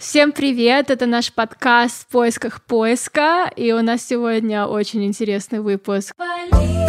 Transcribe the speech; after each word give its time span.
Всем 0.00 0.32
привет! 0.32 0.90
Это 0.90 1.04
наш 1.04 1.30
подкаст 1.30 2.04
«В 2.04 2.06
поисках 2.06 2.62
поиска», 2.62 3.52
и 3.54 3.70
у 3.72 3.82
нас 3.82 4.00
сегодня 4.02 4.64
очень 4.64 5.04
интересный 5.04 5.60
выпуск. 5.60 6.16
Полина. 6.16 6.79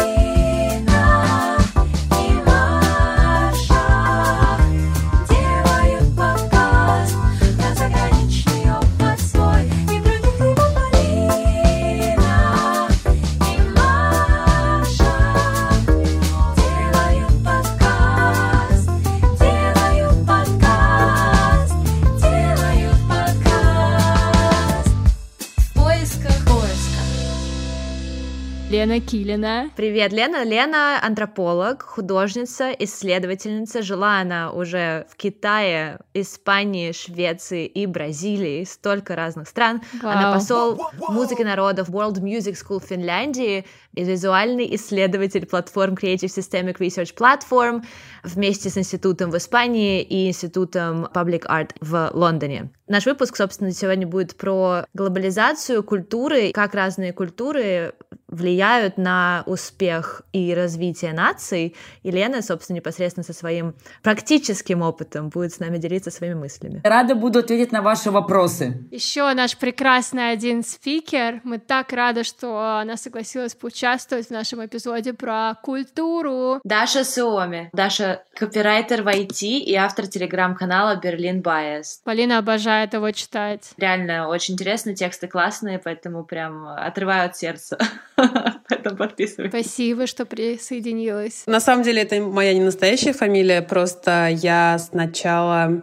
Лена 28.92 29.00
Килина. 29.00 29.70
Привет, 29.74 30.12
Лена. 30.12 30.44
Лена— 30.44 31.00
антрополог, 31.02 31.82
художница, 31.82 32.72
исследовательница. 32.72 33.80
Жила 33.80 34.20
она 34.20 34.52
уже 34.52 35.06
в 35.08 35.16
Китае, 35.16 35.98
Испании, 36.12 36.92
Швеции 36.92 37.64
и 37.64 37.86
Бразилии. 37.86 38.64
Столько 38.64 39.16
разных 39.16 39.48
стран. 39.48 39.80
Вау. 40.02 40.12
Она 40.12 40.34
посол 40.34 40.78
музыки 41.08 41.42
народов 41.42 41.88
World 41.88 42.20
Music 42.20 42.54
School 42.54 42.80
в 42.80 42.84
Финляндии 42.84 43.64
визуальный 43.94 44.74
исследователь 44.74 45.46
платформ 45.46 45.94
Creative 45.94 46.26
Systemic 46.26 46.78
Research 46.78 47.14
Platform 47.14 47.84
вместе 48.22 48.70
с 48.70 48.78
институтом 48.78 49.30
в 49.30 49.36
Испании 49.36 50.02
и 50.02 50.28
институтом 50.28 51.06
Public 51.06 51.46
Art 51.46 51.70
в 51.80 52.10
Лондоне. 52.14 52.70
Наш 52.88 53.06
выпуск, 53.06 53.36
собственно, 53.36 53.72
сегодня 53.72 54.06
будет 54.06 54.36
про 54.36 54.84
глобализацию 54.92 55.82
культуры, 55.82 56.52
как 56.52 56.74
разные 56.74 57.12
культуры 57.12 57.94
влияют 58.28 58.98
на 58.98 59.44
успех 59.46 60.22
и 60.32 60.54
развитие 60.54 61.12
наций. 61.12 61.76
И 62.02 62.10
Лена, 62.10 62.42
собственно, 62.42 62.76
непосредственно 62.76 63.24
со 63.24 63.32
своим 63.32 63.74
практическим 64.02 64.82
опытом 64.82 65.28
будет 65.28 65.52
с 65.52 65.58
нами 65.58 65.78
делиться 65.78 66.10
своими 66.10 66.34
мыслями. 66.34 66.80
Рада 66.84 67.14
буду 67.14 67.40
ответить 67.40 67.72
на 67.72 67.82
ваши 67.82 68.10
вопросы. 68.10 68.86
Еще 68.90 69.32
наш 69.34 69.56
прекрасный 69.56 70.32
один 70.32 70.64
спикер. 70.64 71.40
Мы 71.44 71.58
так 71.58 71.92
рады, 71.92 72.24
что 72.24 72.78
она 72.80 72.96
согласилась 72.96 73.54
поучаствовать 73.82 74.28
в 74.28 74.30
нашем 74.30 74.64
эпизоде 74.64 75.12
про 75.12 75.56
культуру. 75.60 76.60
Даша 76.62 77.04
Суоми. 77.04 77.68
Даша 77.72 78.22
копирайтер 78.34 79.02
в 79.02 79.08
IT 79.08 79.42
и 79.42 79.74
автор 79.74 80.06
телеграм-канала 80.06 81.00
Берлин 81.02 81.40
Bias. 81.40 81.98
Полина 82.04 82.38
обожает 82.38 82.94
его 82.94 83.10
читать. 83.10 83.72
Реально, 83.76 84.28
очень 84.28 84.54
интересно, 84.54 84.94
тексты 84.94 85.26
классные, 85.26 85.80
поэтому 85.80 86.24
прям 86.24 86.68
отрывают 86.68 87.36
сердце. 87.36 87.76
Поэтому 88.68 88.96
подписывайтесь. 88.96 89.60
Спасибо, 89.60 90.06
что 90.06 90.24
присоединилась. 90.26 91.42
На 91.46 91.60
самом 91.60 91.82
деле, 91.82 92.02
это 92.02 92.20
моя 92.20 92.54
не 92.54 92.60
настоящая 92.60 93.12
фамилия, 93.12 93.62
просто 93.62 94.28
я 94.30 94.78
сначала 94.78 95.82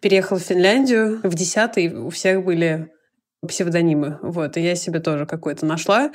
переехала 0.00 0.38
в 0.38 0.42
Финляндию. 0.42 1.20
В 1.22 1.34
десятый 1.34 1.94
у 1.94 2.10
всех 2.10 2.44
были 2.44 2.90
псевдонимы. 3.46 4.18
Вот, 4.22 4.56
и 4.56 4.60
я 4.60 4.74
себе 4.76 5.00
тоже 5.00 5.26
какой-то 5.26 5.66
нашла. 5.66 6.10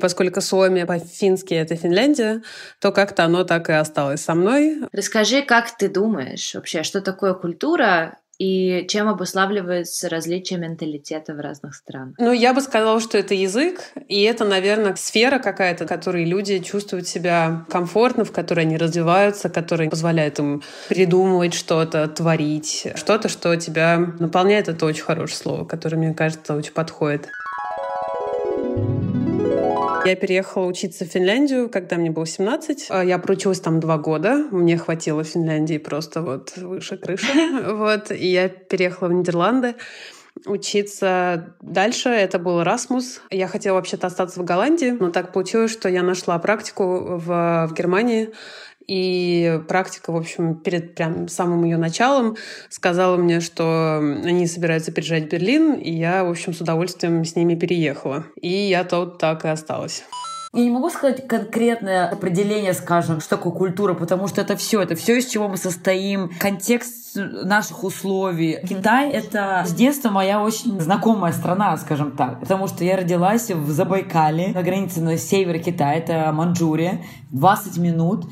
Поскольку 0.00 0.40
Суоми 0.40 0.84
по-фински— 0.84 1.54
это 1.54 1.74
Финляндия, 1.74 2.42
то 2.80 2.92
как-то 2.92 3.24
оно 3.24 3.44
так 3.44 3.70
и 3.70 3.72
осталось 3.72 4.20
со 4.20 4.34
мной. 4.34 4.82
Расскажи, 4.92 5.42
как 5.42 5.76
ты 5.76 5.88
думаешь 5.88 6.54
вообще, 6.54 6.82
что 6.82 7.00
такое 7.00 7.32
культура 7.34 8.18
и 8.38 8.86
чем 8.88 9.08
обуславливается 9.08 10.08
различие 10.08 10.58
менталитета 10.58 11.34
в 11.34 11.40
разных 11.40 11.74
странах? 11.74 12.14
Ну, 12.18 12.32
я 12.32 12.52
бы 12.52 12.60
сказала, 12.60 13.00
что 13.00 13.18
это 13.18 13.34
язык, 13.34 13.92
и 14.08 14.22
это, 14.22 14.44
наверное, 14.44 14.94
сфера 14.96 15.38
какая-то, 15.38 15.84
в 15.84 15.88
которой 15.88 16.24
люди 16.24 16.58
чувствуют 16.58 17.08
себя 17.08 17.64
комфортно, 17.70 18.24
в 18.24 18.32
которой 18.32 18.60
они 18.60 18.76
развиваются, 18.76 19.48
которая 19.48 19.88
позволяет 19.88 20.38
им 20.38 20.62
придумывать 20.88 21.54
что-то, 21.54 22.08
творить, 22.08 22.88
что-то, 22.94 23.28
что 23.28 23.56
тебя 23.56 23.98
наполняет. 24.18 24.68
Это 24.68 24.84
очень 24.86 25.04
хорошее 25.04 25.38
слово, 25.38 25.64
которое, 25.64 25.96
мне 25.96 26.14
кажется, 26.14 26.54
очень 26.54 26.72
подходит. 26.72 27.28
Я 30.06 30.14
переехала 30.14 30.66
учиться 30.66 31.04
в 31.04 31.08
Финляндию, 31.08 31.68
когда 31.68 31.96
мне 31.96 32.10
было 32.12 32.26
17. 32.26 32.86
А, 32.90 33.04
я 33.04 33.18
проучилась 33.18 33.58
там 33.58 33.80
два 33.80 33.98
года. 33.98 34.46
Мне 34.52 34.78
хватило 34.78 35.24
Финляндии 35.24 35.78
просто 35.78 36.22
вот 36.22 36.56
выше 36.56 36.96
крыши. 36.96 37.26
Вот. 37.76 38.12
И 38.12 38.28
я 38.28 38.48
переехала 38.48 39.08
в 39.08 39.12
Нидерланды 39.12 39.74
учиться 40.44 41.56
дальше. 41.60 42.10
Это 42.10 42.38
был 42.38 42.60
Erasmus. 42.60 43.20
Я 43.30 43.48
хотела 43.48 43.76
вообще-то 43.76 44.06
остаться 44.06 44.40
в 44.40 44.44
Голландии, 44.44 44.96
но 44.98 45.10
так 45.10 45.32
получилось, 45.32 45.72
что 45.72 45.88
я 45.88 46.02
нашла 46.04 46.38
практику 46.38 47.16
в, 47.16 47.66
в 47.68 47.74
Германии. 47.74 48.32
И 48.86 49.60
практика, 49.68 50.12
в 50.12 50.16
общем, 50.16 50.54
перед 50.54 50.94
прям 50.94 51.28
самым 51.28 51.64
ее 51.64 51.76
началом 51.76 52.36
сказала 52.68 53.16
мне, 53.16 53.40
что 53.40 53.98
они 53.98 54.46
собираются 54.46 54.92
переезжать 54.92 55.24
в 55.24 55.28
Берлин, 55.28 55.74
и 55.74 55.92
я, 55.92 56.24
в 56.24 56.30
общем, 56.30 56.54
с 56.54 56.60
удовольствием 56.60 57.24
с 57.24 57.34
ними 57.36 57.54
переехала. 57.54 58.24
И 58.40 58.48
я 58.48 58.84
тут 58.84 59.18
так 59.18 59.44
и 59.44 59.48
осталась. 59.48 60.04
Я 60.56 60.62
не 60.62 60.70
могу 60.70 60.88
сказать 60.88 61.26
конкретное 61.28 62.08
определение, 62.08 62.72
скажем, 62.72 63.20
что 63.20 63.36
такое 63.36 63.52
культура, 63.52 63.92
потому 63.92 64.26
что 64.26 64.40
это 64.40 64.56
все, 64.56 64.80
это 64.80 64.94
все, 64.94 65.18
из 65.18 65.26
чего 65.26 65.48
мы 65.48 65.58
состоим, 65.58 66.30
контекст 66.38 67.14
наших 67.14 67.84
условий. 67.84 68.58
Китай— 68.66 69.10
это 69.12 69.64
с 69.66 69.74
детства 69.74 70.08
моя 70.08 70.42
очень 70.42 70.80
знакомая 70.80 71.32
страна, 71.32 71.76
скажем 71.76 72.12
так, 72.12 72.40
потому 72.40 72.68
что 72.68 72.84
я 72.84 72.96
родилась 72.96 73.50
в 73.50 73.70
Забайкале, 73.70 74.48
на 74.54 74.62
границе 74.62 75.02
на 75.02 75.18
севере 75.18 75.58
Китая, 75.58 75.94
это 75.94 76.32
Манчжурия, 76.32 77.02
20 77.32 77.76
минут 77.76 78.26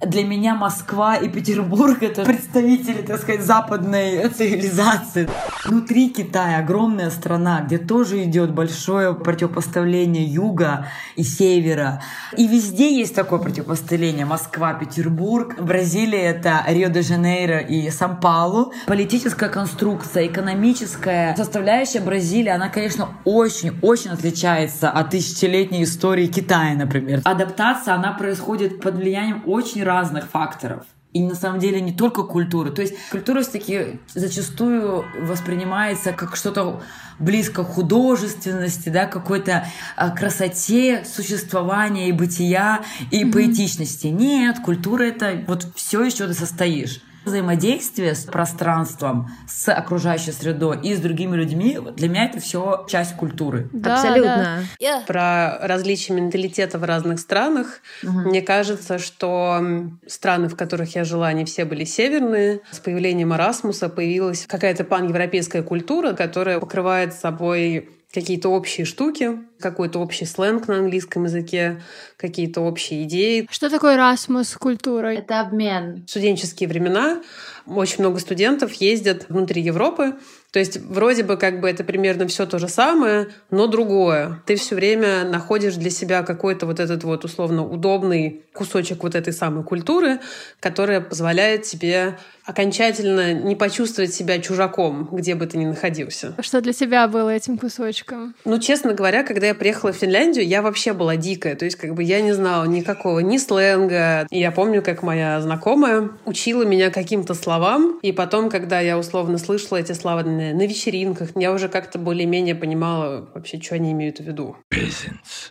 для 0.00 0.24
меня 0.24 0.54
Москва 0.54 1.16
и 1.16 1.28
Петербург— 1.28 1.98
это 2.02 2.24
представители, 2.24 3.02
так 3.02 3.20
сказать, 3.20 3.42
западной 3.42 4.28
цивилизации. 4.30 5.28
Внутри 5.64 6.08
Китая 6.08 6.58
огромная 6.58 7.10
страна, 7.10 7.60
где 7.60 7.76
тоже 7.76 8.24
идет 8.24 8.52
большое 8.54 9.14
противопоставление 9.14 10.24
юга 10.24 10.86
и 11.16 11.22
севера. 11.22 12.02
И 12.36 12.46
везде 12.46 12.96
есть 12.96 13.14
такое 13.14 13.38
противопоставление. 13.38 14.24
Москва, 14.24 14.72
Петербург. 14.74 15.60
Бразилия— 15.60 16.22
это 16.22 16.64
Рио-де-Жанейро 16.66 17.58
и 17.58 17.90
Сан-Паулу. 17.90 18.72
Политическая 18.86 19.48
конструкция, 19.48 20.26
экономическая 20.26 21.36
составляющая 21.36 22.00
Бразилии, 22.00 22.50
она, 22.50 22.68
конечно, 22.68 23.08
очень-очень 23.24 24.10
отличается 24.10 24.90
от 24.90 25.10
тысячелетней 25.10 25.84
истории 25.84 26.26
Китая, 26.26 26.74
например. 26.74 27.20
Адаптация, 27.24 27.94
она 27.94 28.12
происходит 28.12 28.80
под 28.80 28.94
влиянием 28.94 29.42
очень 29.46 29.84
разных 29.84 30.24
факторов. 30.24 30.84
И 31.12 31.20
на 31.20 31.34
самом 31.34 31.58
деле 31.58 31.80
не 31.80 31.92
только 31.92 32.22
культуры. 32.22 32.70
То 32.70 32.82
есть 32.82 32.94
культура 33.10 33.42
все-таки 33.42 33.98
зачастую 34.14 35.04
воспринимается 35.22 36.12
как 36.12 36.36
что-то 36.36 36.82
близко 37.18 37.64
к 37.64 37.68
художественности, 37.68 38.90
да, 38.90 39.06
какой-то 39.06 39.66
а, 39.96 40.10
красоте 40.10 41.04
существования 41.04 42.08
и 42.08 42.12
бытия 42.12 42.84
и 43.10 43.24
mm-hmm. 43.24 43.32
поэтичности. 43.32 44.06
Нет, 44.06 44.60
культура 44.64 45.02
это 45.02 45.42
вот 45.48 45.66
все, 45.74 46.04
из 46.04 46.14
чего 46.14 46.28
ты 46.28 46.34
состоишь 46.34 47.00
взаимодействие 47.24 48.14
с 48.14 48.24
пространством, 48.24 49.30
с 49.48 49.70
окружающей 49.72 50.32
средой 50.32 50.80
и 50.82 50.94
с 50.94 51.00
другими 51.00 51.36
людьми, 51.36 51.78
для 51.96 52.08
меня 52.08 52.24
это 52.26 52.40
все 52.40 52.86
часть 52.88 53.16
культуры. 53.16 53.68
Да, 53.72 53.94
Абсолютно. 53.94 54.64
Да. 54.80 55.02
Про 55.06 55.58
различия 55.66 56.14
менталитета 56.14 56.78
в 56.78 56.84
разных 56.84 57.20
странах. 57.20 57.80
Угу. 58.02 58.12
Мне 58.12 58.42
кажется, 58.42 58.98
что 58.98 59.60
страны, 60.06 60.48
в 60.48 60.56
которых 60.56 60.94
я 60.94 61.04
жила, 61.04 61.28
они 61.28 61.44
все 61.44 61.64
были 61.64 61.84
северные. 61.84 62.60
С 62.70 62.78
появлением 62.78 63.32
Erasmus 63.32 63.88
появилась 63.88 64.46
какая-то 64.46 64.84
паневропейская 64.84 65.62
культура, 65.62 66.12
которая 66.12 66.58
покрывает 66.60 67.14
собой 67.14 67.88
какие-то 68.12 68.48
общие 68.48 68.84
штуки, 68.84 69.38
какой-то 69.60 70.00
общий 70.00 70.24
сленг 70.24 70.66
на 70.68 70.78
английском 70.78 71.24
языке, 71.24 71.82
какие-то 72.16 72.60
общие 72.60 73.04
идеи. 73.04 73.46
Что 73.50 73.70
такое 73.70 73.96
Erasmus 73.96 74.58
культура? 74.58 75.08
Это 75.08 75.40
обмен. 75.40 76.04
В 76.06 76.10
студенческие 76.10 76.68
времена 76.68 77.22
очень 77.66 78.00
много 78.00 78.18
студентов 78.18 78.72
ездят 78.74 79.26
внутри 79.28 79.62
Европы. 79.62 80.16
То 80.52 80.58
есть 80.58 80.78
вроде 80.78 81.22
бы 81.22 81.36
как 81.36 81.60
бы 81.60 81.68
это 81.68 81.84
примерно 81.84 82.26
все 82.26 82.46
то 82.46 82.58
же 82.58 82.68
самое, 82.68 83.28
но 83.50 83.66
другое. 83.66 84.42
Ты 84.46 84.56
все 84.56 84.74
время 84.74 85.24
находишь 85.24 85.76
для 85.76 85.90
себя 85.90 86.22
какой-то 86.22 86.66
вот 86.66 86.80
этот 86.80 87.04
вот 87.04 87.24
условно 87.24 87.64
удобный 87.64 88.42
кусочек 88.52 89.02
вот 89.02 89.14
этой 89.14 89.32
самой 89.32 89.64
культуры, 89.64 90.18
которая 90.60 91.00
позволяет 91.00 91.62
тебе 91.62 92.16
окончательно 92.44 93.32
не 93.32 93.54
почувствовать 93.54 94.12
себя 94.12 94.40
чужаком, 94.40 95.08
где 95.12 95.36
бы 95.36 95.46
ты 95.46 95.56
ни 95.56 95.66
находился. 95.66 96.34
Что 96.40 96.60
для 96.60 96.72
тебя 96.72 97.06
было 97.06 97.30
этим 97.30 97.56
кусочком? 97.56 98.34
Ну, 98.44 98.58
честно 98.58 98.92
говоря, 98.92 99.22
когда 99.22 99.48
я 99.48 99.54
приехала 99.54 99.92
в 99.92 99.96
Финляндию, 99.96 100.46
я 100.46 100.62
вообще 100.62 100.92
была 100.92 101.16
дикая. 101.16 101.54
То 101.54 101.64
есть, 101.64 101.76
как 101.76 101.94
бы 101.94 102.02
я 102.02 102.20
не 102.20 102.32
знала 102.32 102.64
никакого 102.64 103.20
ни 103.20 103.38
сленга. 103.38 104.26
И 104.30 104.40
я 104.40 104.50
помню, 104.50 104.82
как 104.82 105.02
моя 105.04 105.40
знакомая 105.40 106.10
учила 106.24 106.64
меня 106.64 106.90
каким-то 106.90 107.34
словам. 107.34 108.00
И 108.02 108.10
потом, 108.10 108.50
когда 108.50 108.80
я 108.80 108.98
условно 108.98 109.38
слышала 109.38 109.78
эти 109.78 109.92
слова 109.92 110.24
танцевальные, 110.40 110.54
на 110.54 110.66
вечеринках. 110.66 111.28
Я 111.36 111.52
уже 111.52 111.68
как-то 111.68 111.98
более-менее 111.98 112.54
понимала 112.54 113.28
вообще, 113.34 113.60
что 113.60 113.74
они 113.74 113.92
имеют 113.92 114.18
в 114.18 114.24
виду. 114.24 114.56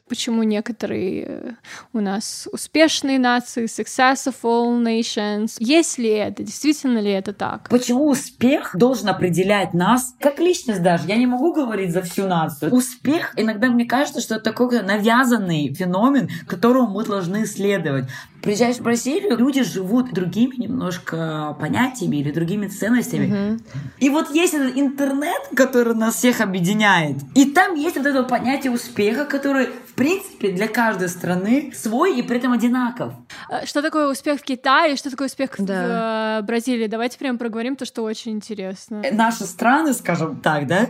Почему 0.10 0.44
некоторые 0.44 1.26
э, 1.28 1.52
у 1.94 2.00
нас 2.00 2.48
успешные 2.52 3.20
нации, 3.20 3.66
successful 3.66 4.82
nations. 4.84 5.56
Есть 5.60 5.98
ли 5.98 6.10
это? 6.10 6.44
Действительно 6.44 7.00
ли 7.00 7.12
это 7.12 7.34
так? 7.34 7.70
Почему 7.70 8.10
успех 8.10 8.76
должен 8.76 9.10
определять 9.10 9.74
нас 9.74 10.16
как 10.20 10.40
личность 10.40 10.82
даже? 10.82 11.08
Я 11.08 11.16
не 11.16 11.28
могу 11.28 11.54
говорить 11.54 11.92
за 11.92 12.02
всю 12.02 12.28
нацию. 12.28 12.74
Успех, 12.74 13.34
иногда 13.38 13.68
мне 13.68 13.86
кажется, 13.86 14.22
что 14.22 14.36
это 14.36 14.44
такой 14.46 14.82
навязанный 14.82 15.74
феномен, 15.74 16.30
которому 16.48 16.88
мы 16.88 17.06
должны 17.06 17.44
исследовать. 17.44 18.06
Приезжаешь 18.42 18.78
в 18.78 18.82
Бразилию, 18.82 19.38
люди 19.38 19.64
живут 19.64 20.14
другими 20.14 20.56
немножко 20.56 21.58
понятиями 21.60 22.18
или 22.18 22.32
другими 22.32 22.68
ценностями. 22.68 23.26
Mm-hmm. 23.26 23.62
И 24.00 24.10
вот 24.10 24.30
есть 24.32 24.54
этот 24.54 24.78
интернет, 24.78 25.42
который 25.56 25.94
нас 25.94 26.16
всех 26.16 26.40
объединяет. 26.40 27.18
И 27.36 27.46
там 27.46 27.76
есть 27.76 27.98
вот 27.98 28.06
это 28.06 28.24
понятие 28.24 28.72
успеха, 28.72 29.26
который, 29.26 29.68
в 29.68 29.94
принципе, 29.94 30.52
для 30.52 30.68
каждой 30.68 31.10
страны 31.10 31.74
свой 31.76 32.18
и 32.18 32.22
при 32.22 32.38
этом 32.38 32.54
одинаков. 32.54 33.14
А 33.50 33.66
что 33.66 33.82
такое 33.82 34.10
успех 34.10 34.40
в 34.40 34.44
Китае, 34.44 34.96
что 34.96 35.10
такое 35.10 35.28
успех 35.28 35.52
да. 35.58 36.40
в 36.40 36.44
э, 36.44 36.46
Бразилии? 36.46 36.88
Давайте 36.88 37.18
прям 37.18 37.38
проговорим 37.38 37.76
то, 37.76 37.86
что 37.86 38.04
очень 38.04 38.32
интересно. 38.34 39.04
Наши 39.12 39.44
страны, 39.44 39.94
скажем 39.94 40.40
так, 40.40 40.66
да, 40.68 40.90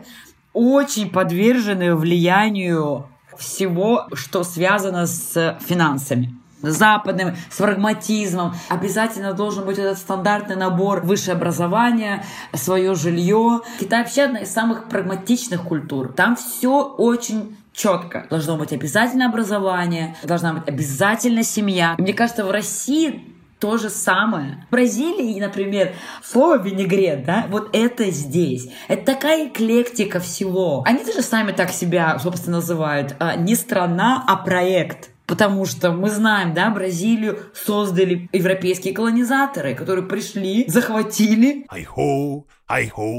очень 0.53 1.09
подвержены 1.09 1.95
влиянию 1.95 3.09
всего, 3.37 4.07
что 4.13 4.43
связано 4.43 5.07
с 5.07 5.57
финансами 5.65 6.38
западным, 6.61 7.35
с 7.49 7.57
прагматизмом. 7.57 8.53
Обязательно 8.69 9.33
должен 9.33 9.65
быть 9.65 9.77
этот 9.77 9.97
стандартный 9.97 10.55
набор 10.55 11.01
высшее 11.01 11.35
образование, 11.35 12.23
свое 12.53 12.95
жилье. 12.95 13.61
Китай 13.79 14.03
вообще 14.03 14.23
одна 14.23 14.39
из 14.39 14.51
самых 14.51 14.89
прагматичных 14.89 15.63
культур. 15.63 16.13
Там 16.13 16.35
все 16.35 16.83
очень 16.83 17.57
четко. 17.73 18.27
Должно 18.29 18.57
быть 18.57 18.73
обязательно 18.73 19.27
образование, 19.27 20.15
должна 20.23 20.53
быть 20.53 20.67
обязательно 20.67 21.43
семья. 21.43 21.95
мне 21.97 22.13
кажется, 22.13 22.43
в 22.45 22.51
России 22.51 23.23
то 23.59 23.77
же 23.77 23.89
самое. 23.89 24.65
В 24.69 24.71
Бразилии, 24.71 25.39
например, 25.39 25.93
слово 26.23 26.59
винегрет, 26.59 27.25
да, 27.25 27.45
вот 27.49 27.69
это 27.73 28.09
здесь. 28.09 28.69
Это 28.87 29.13
такая 29.13 29.47
эклектика 29.47 30.19
всего. 30.19 30.83
Они 30.85 31.03
даже 31.03 31.21
сами 31.21 31.51
так 31.51 31.71
себя, 31.71 32.17
собственно, 32.19 32.57
называют. 32.57 33.15
А, 33.19 33.35
не 33.35 33.55
страна, 33.55 34.23
а 34.25 34.37
проект. 34.37 35.09
Потому 35.29 35.65
что 35.65 35.91
мы 35.91 36.09
знаем, 36.09 36.55
да, 36.55 36.71
Бразилию 36.71 37.37
создали 37.53 38.27
европейские 38.33 38.95
колонизаторы, 38.95 39.75
которые 39.75 40.05
пришли, 40.07 40.65
захватили. 40.67 41.67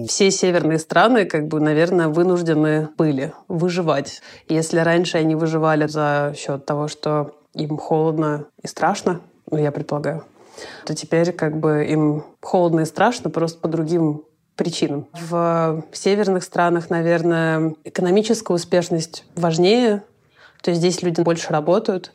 Все 0.08 0.32
северные 0.32 0.78
страны, 0.78 1.24
как 1.24 1.46
бы, 1.46 1.60
наверное, 1.60 2.08
вынуждены 2.08 2.88
были 2.98 3.32
выживать. 3.46 4.22
Если 4.48 4.78
раньше 4.80 5.18
они 5.18 5.36
выживали 5.36 5.86
за 5.86 6.34
счет 6.36 6.66
того, 6.66 6.88
что 6.88 7.36
им 7.54 7.78
холодно 7.78 8.46
и 8.60 8.66
страшно, 8.66 9.20
ну, 9.48 9.58
я 9.58 9.70
предполагаю, 9.70 10.24
то 10.86 10.94
теперь 10.96 11.32
как 11.32 11.58
бы 11.60 11.84
им 11.84 12.24
холодно 12.40 12.80
и 12.80 12.86
страшно 12.86 13.30
просто 13.30 13.60
по 13.60 13.68
другим 13.68 14.24
причинам. 14.56 15.06
В 15.12 15.84
северных 15.92 16.42
странах, 16.42 16.90
наверное, 16.90 17.74
экономическая 17.84 18.52
успешность 18.52 19.24
важнее, 19.36 20.02
то 20.62 20.70
есть 20.70 20.80
здесь 20.80 21.02
люди 21.02 21.20
больше 21.20 21.52
работают, 21.52 22.12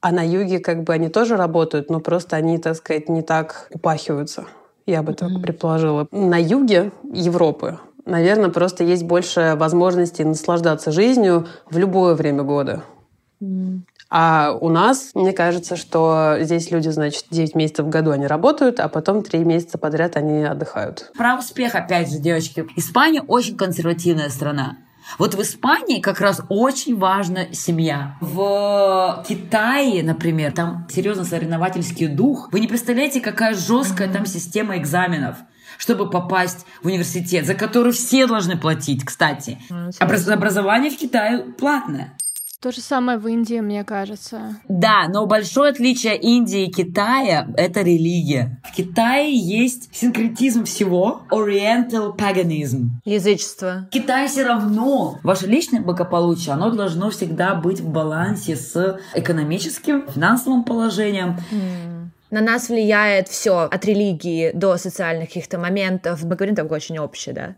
а 0.00 0.12
на 0.12 0.26
юге 0.26 0.60
как 0.60 0.82
бы 0.82 0.94
они 0.94 1.08
тоже 1.08 1.36
работают, 1.36 1.90
но 1.90 2.00
просто 2.00 2.36
они, 2.36 2.58
так 2.58 2.76
сказать, 2.76 3.08
не 3.08 3.22
так 3.22 3.68
упахиваются. 3.70 4.46
Я 4.86 5.02
бы 5.02 5.12
так 5.12 5.30
предположила. 5.42 6.08
На 6.10 6.40
юге 6.40 6.92
Европы, 7.12 7.78
наверное, 8.06 8.50
просто 8.50 8.82
есть 8.82 9.04
больше 9.04 9.54
возможностей 9.56 10.24
наслаждаться 10.24 10.90
жизнью 10.90 11.46
в 11.70 11.76
любое 11.78 12.14
время 12.14 12.42
года. 12.42 12.82
А 14.12 14.58
у 14.60 14.68
нас, 14.70 15.12
мне 15.14 15.32
кажется, 15.32 15.76
что 15.76 16.36
здесь 16.40 16.72
люди, 16.72 16.88
значит, 16.88 17.26
9 17.30 17.54
месяцев 17.54 17.86
в 17.86 17.88
году 17.90 18.10
они 18.10 18.26
работают, 18.26 18.80
а 18.80 18.88
потом 18.88 19.22
3 19.22 19.44
месяца 19.44 19.78
подряд 19.78 20.16
они 20.16 20.42
отдыхают. 20.42 21.12
Про 21.16 21.38
успех, 21.38 21.76
опять 21.76 22.10
же, 22.10 22.18
девочки. 22.18 22.66
Испания 22.74 23.22
очень 23.22 23.56
консервативная 23.56 24.28
страна. 24.28 24.78
Вот 25.18 25.34
в 25.34 25.42
Испании 25.42 26.00
как 26.00 26.20
раз 26.20 26.42
очень 26.48 26.96
важна 26.96 27.52
семья. 27.52 28.16
В 28.20 29.24
Китае, 29.28 30.02
например, 30.02 30.52
там 30.52 30.86
серьезно 30.90 31.24
соревновательский 31.24 32.08
дух. 32.08 32.48
Вы 32.52 32.60
не 32.60 32.68
представляете, 32.68 33.20
какая 33.20 33.54
жесткая 33.54 34.12
там 34.12 34.26
система 34.26 34.76
экзаменов 34.78 35.36
чтобы 35.78 36.10
попасть 36.10 36.66
в 36.82 36.86
университет, 36.86 37.46
за 37.46 37.54
который 37.54 37.92
все 37.92 38.26
должны 38.26 38.58
платить, 38.58 39.02
кстати. 39.02 39.58
Образование 39.98 40.90
в 40.90 40.98
Китае 40.98 41.38
платное. 41.38 42.12
То 42.62 42.72
же 42.72 42.82
самое 42.82 43.16
в 43.16 43.26
Индии, 43.26 43.58
мне 43.60 43.84
кажется. 43.84 44.60
Да, 44.68 45.08
но 45.08 45.24
большое 45.24 45.70
отличие 45.70 46.18
Индии 46.18 46.66
и 46.66 46.70
Китая— 46.70 47.48
это 47.56 47.80
религия. 47.80 48.60
В 48.70 48.76
Китае 48.76 49.34
есть 49.34 49.88
синкретизм 49.96 50.66
всего, 50.66 51.22
oriental 51.30 52.14
paganism. 52.14 52.88
Язычество. 53.06 53.86
В 53.88 53.94
Китае 53.94 54.28
все 54.28 54.44
равно 54.44 55.18
ваше 55.22 55.46
личное 55.46 55.80
благополучие, 55.80 56.52
оно 56.52 56.70
должно 56.70 57.08
всегда 57.08 57.54
быть 57.54 57.80
в 57.80 57.88
балансе 57.88 58.56
с 58.56 59.00
экономическим, 59.14 60.06
финансовым 60.06 60.64
положением. 60.64 61.38
Mm. 61.50 62.08
На 62.30 62.42
нас 62.42 62.68
влияет 62.68 63.28
все 63.28 63.70
от 63.72 63.84
религии 63.86 64.50
до 64.52 64.76
социальных 64.76 65.28
каких-то 65.28 65.58
моментов. 65.58 66.22
Мы 66.24 66.36
говорим 66.36 66.54
так 66.54 66.70
очень 66.70 66.98
общее, 66.98 67.34
да 67.34 67.54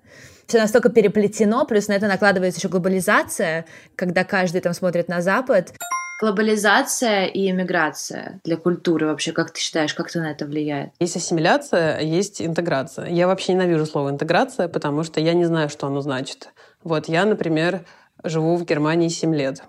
все 0.52 0.60
настолько 0.60 0.90
переплетено, 0.90 1.64
плюс 1.64 1.88
на 1.88 1.94
это 1.94 2.06
накладывается 2.08 2.60
еще 2.60 2.69
глобализация, 2.69 3.64
когда 3.96 4.22
каждый 4.22 4.60
там 4.60 4.75
смотрит 4.75 5.08
на 5.08 5.22
Запад. 5.22 5.72
Глобализация 6.20 7.25
и 7.25 7.50
иммиграция 7.50 8.38
для 8.44 8.58
культуры 8.58 9.06
вообще, 9.06 9.32
как 9.32 9.52
ты 9.52 9.60
считаешь, 9.60 9.94
как 9.94 10.10
это 10.10 10.20
на 10.20 10.31
это 10.31 10.44
влияет? 10.44 10.90
Есть 11.00 11.16
ассимиляция, 11.16 12.00
есть 12.00 12.43
интеграция. 12.43 13.06
Я 13.06 13.28
вообще 13.28 13.54
ненавижу 13.54 13.87
слово 13.87 14.10
интеграция, 14.10 14.69
потому 14.69 15.04
что 15.04 15.20
я 15.20 15.32
не 15.32 15.46
знаю, 15.46 15.70
что 15.70 15.87
оно 15.87 16.02
значит. 16.02 16.50
Вот 16.84 17.08
я, 17.08 17.25
например, 17.25 17.87
живу 18.22 18.56
в 18.56 18.66
Германии 18.66 19.08
7 19.08 19.34
лет. 19.34 19.62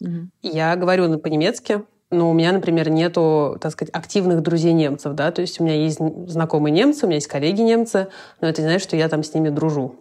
Угу. 0.00 0.28
Я 0.42 0.76
говорю 0.76 1.18
по-немецки, 1.18 1.82
но 2.10 2.30
у 2.30 2.34
меня, 2.34 2.52
например, 2.52 2.90
нету, 2.90 3.58
так 3.60 3.72
сказать, 3.72 3.92
активных 3.92 4.42
друзей 4.42 4.74
немцев, 4.74 5.14
да, 5.14 5.30
то 5.30 5.40
есть 5.40 5.60
у 5.60 5.64
меня 5.64 5.74
есть 5.74 5.98
знакомые 6.28 6.72
немцы, 6.72 7.04
у 7.04 7.08
меня 7.08 7.16
есть 7.16 7.28
коллеги 7.28 7.62
немцы, 7.62 8.08
но 8.40 8.48
это 8.48 8.62
не 8.62 8.68
значит, 8.68 8.86
что 8.86 8.96
я 8.96 9.08
там 9.08 9.22
с 9.22 9.32
ними 9.34 9.48
дружу. 9.48 9.99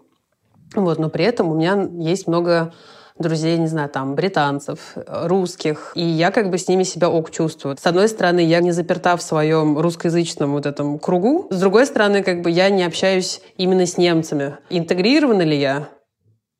Вот, 0.75 0.99
но 0.99 1.09
при 1.09 1.25
этом 1.25 1.51
у 1.51 1.55
меня 1.55 1.89
есть 1.99 2.27
много 2.27 2.73
друзей, 3.17 3.57
не 3.57 3.67
знаю, 3.67 3.89
там, 3.89 4.15
британцев, 4.15 4.93
русских, 4.95 5.91
и 5.95 6.01
я 6.01 6.31
как 6.31 6.49
бы 6.49 6.57
с 6.57 6.67
ними 6.67 6.83
себя 6.83 7.09
ок 7.09 7.31
чувствую. 7.31 7.77
С 7.77 7.85
одной 7.85 8.07
стороны, 8.07 8.39
я 8.39 8.61
не 8.61 8.71
заперта 8.71 9.17
в 9.17 9.21
своем 9.21 9.77
русскоязычном 9.77 10.53
вот 10.53 10.65
этом 10.65 10.99
кругу, 10.99 11.47
с 11.49 11.59
другой 11.59 11.85
стороны, 11.85 12.23
как 12.23 12.41
бы 12.41 12.49
я 12.49 12.69
не 12.69 12.83
общаюсь 12.83 13.41
именно 13.57 13.85
с 13.85 13.97
немцами. 13.97 14.57
Интегрирована 14.69 15.41
ли 15.41 15.59
я? 15.59 15.89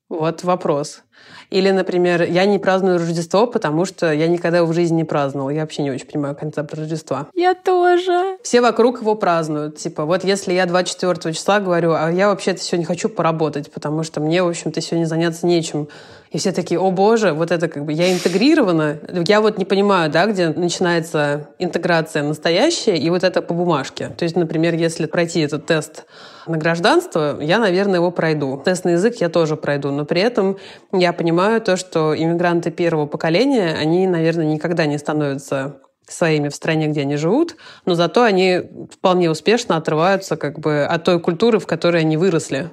Вот 0.09 0.43
вопрос. 0.43 1.03
Или, 1.49 1.71
например, 1.71 2.21
я 2.23 2.45
не 2.45 2.59
праздную 2.59 2.99
Рождество, 2.99 3.47
потому 3.47 3.85
что 3.85 4.13
я 4.13 4.27
никогда 4.27 4.59
его 4.59 4.67
в 4.67 4.73
жизни 4.73 4.97
не 4.97 5.03
праздновала. 5.03 5.49
Я 5.49 5.61
вообще 5.61 5.81
не 5.81 5.89
очень 5.89 6.05
понимаю 6.05 6.35
концепт 6.35 6.73
Рождества. 6.73 7.27
Я 7.33 7.55
тоже. 7.55 8.37
Все 8.43 8.61
вокруг 8.61 9.01
его 9.01 9.15
празднуют. 9.15 9.77
Типа, 9.77 10.05
вот 10.05 10.23
если 10.23 10.53
я 10.53 10.67
24 10.67 11.33
числа 11.33 11.59
говорю, 11.59 11.93
а 11.93 12.11
я 12.11 12.27
вообще-то 12.29 12.61
сегодня 12.61 12.85
хочу 12.85 13.09
поработать, 13.09 13.71
потому 13.71 14.03
что 14.03 14.19
мне, 14.19 14.43
в 14.43 14.47
общем-то, 14.47 14.79
сегодня 14.79 15.05
заняться 15.05 15.47
нечем. 15.47 15.87
И 16.31 16.37
все 16.37 16.51
такие, 16.51 16.79
о 16.79 16.91
боже, 16.91 17.33
вот 17.33 17.49
это 17.49 17.67
как 17.67 17.85
бы 17.85 17.91
я 17.91 18.13
интегрирована. 18.13 18.99
Я 19.27 19.41
вот 19.41 19.57
не 19.57 19.65
понимаю, 19.65 20.11
да, 20.11 20.27
где 20.27 20.49
начинается 20.49 21.49
интеграция 21.57 22.21
настоящая 22.21 22.97
и 22.97 23.09
вот 23.09 23.23
это 23.23 23.41
по 23.41 23.55
бумажке. 23.55 24.09
То 24.09 24.23
есть, 24.23 24.35
например, 24.35 24.75
если 24.75 25.07
пройти 25.07 25.41
этот 25.41 25.65
тест 25.65 26.05
на 26.45 26.57
гражданство, 26.57 27.39
я, 27.41 27.57
наверное, 27.57 27.95
его 27.95 28.11
пройду. 28.11 28.61
Тест 28.63 28.85
на 28.85 28.89
язык 28.89 29.15
я 29.15 29.29
тоже 29.29 29.55
пройду, 29.55 29.91
но 29.91 30.05
при 30.05 30.21
этом 30.21 30.57
я 30.91 31.08
понимаю 31.13 31.61
то, 31.61 31.77
что 31.77 32.17
иммигранты 32.17 32.71
первого 32.71 33.05
поколения, 33.05 33.75
они, 33.79 34.07
наверное, 34.07 34.45
никогда 34.45 34.85
не 34.85 34.97
становятся 34.97 35.81
своими 36.07 36.49
в 36.49 36.55
стране, 36.55 36.87
где 36.87 37.01
они 37.01 37.17
живут, 37.17 37.55
но 37.85 37.93
зато 37.93 38.23
они 38.23 38.61
вполне 38.91 39.29
успешно 39.29 39.77
отрываются 39.77 40.37
как 40.37 40.59
бы 40.59 40.83
от 40.83 41.03
той 41.03 41.19
культуры, 41.19 41.59
в 41.59 41.67
которой 41.67 42.01
они 42.01 42.17
выросли. 42.17 42.69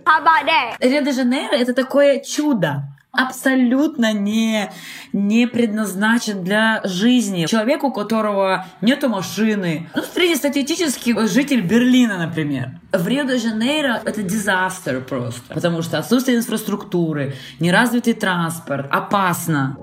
Рио-де-Жанейро— 0.80 1.54
это 1.60 1.74
такое 1.74 2.20
чудо 2.20 2.95
абсолютно 3.16 4.12
не, 4.12 4.70
не 5.12 5.46
предназначен 5.46 6.44
для 6.44 6.80
жизни. 6.84 7.46
Человек, 7.46 7.84
у 7.84 7.92
которого 7.92 8.66
нету 8.80 9.08
машины. 9.08 9.88
Ну, 9.94 10.02
среднестатистический 10.02 11.14
житель 11.26 11.62
Берлина, 11.62 12.18
например. 12.18 12.80
В 12.92 13.06
Рио-де-Жанейро 13.06 14.00
это 14.04 14.22
дизастер 14.22 15.00
просто. 15.02 15.54
Потому 15.54 15.82
что 15.82 15.98
отсутствие 15.98 16.38
инфраструктуры, 16.38 17.34
неразвитый 17.60 18.14
транспорт, 18.14 18.86
опасно. 18.90 19.76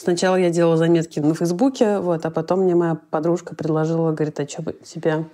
Сначала 0.00 0.36
я 0.36 0.50
делала 0.50 0.76
заметки 0.76 1.20
на 1.20 1.34
Фейсбуке, 1.34 1.98
вот, 1.98 2.24
а 2.24 2.30
потом 2.30 2.60
мне 2.60 2.74
моя 2.74 2.96
подружка 3.10 3.54
предложила, 3.54 4.12
говорит, 4.12 4.40
а 4.40 4.48
что 4.48 4.62
бы 4.62 4.72
тебе 4.72 5.26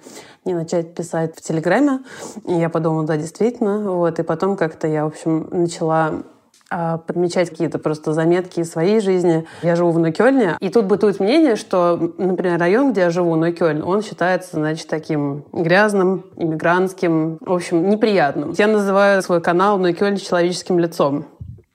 не 0.45 0.55
начать 0.55 0.95
писать 0.95 1.37
в 1.37 1.41
Телеграме? 1.41 2.00
И 2.47 2.55
я 2.55 2.69
подумала, 2.69 3.07
да, 3.07 3.17
действительно. 3.17 3.79
Вот, 3.93 4.19
и 4.19 4.23
потом 4.23 4.57
как-то 4.57 4.87
я, 4.88 5.05
в 5.05 5.09
общем, 5.09 5.49
начала 5.50 6.23
подмечать 6.69 7.51
какие-то 7.51 7.79
просто 7.79 8.13
заметки 8.13 8.61
из 8.61 8.71
своей 8.71 9.01
жизни. 9.01 9.47
Я 9.63 9.75
живу 9.77 9.91
в 9.91 9.99
Нойкёльне, 9.99 10.57
и 10.61 10.69
тут 10.69 10.85
бытует 10.85 11.19
мнение, 11.21 11.57
что, 11.57 12.13
например, 12.19 12.59
район, 12.59 12.93
где 12.93 13.03
я 13.03 13.11
живу, 13.11 13.35
Нойкёльн, 13.37 13.83
он 13.83 14.03
считается, 14.03 14.57
значит, 14.57 14.87
таким 14.89 15.45
грязным, 15.53 16.25
иммигрантским, 16.37 17.39
в 17.41 17.53
общем, 17.53 17.89
неприятным. 17.89 18.55
Я 18.57 18.67
называю 18.67 19.23
свой 19.23 19.41
канал 19.41 19.79
Нойкёльн 19.79 20.17
человеческим 20.17 20.79
лицом 20.79 21.27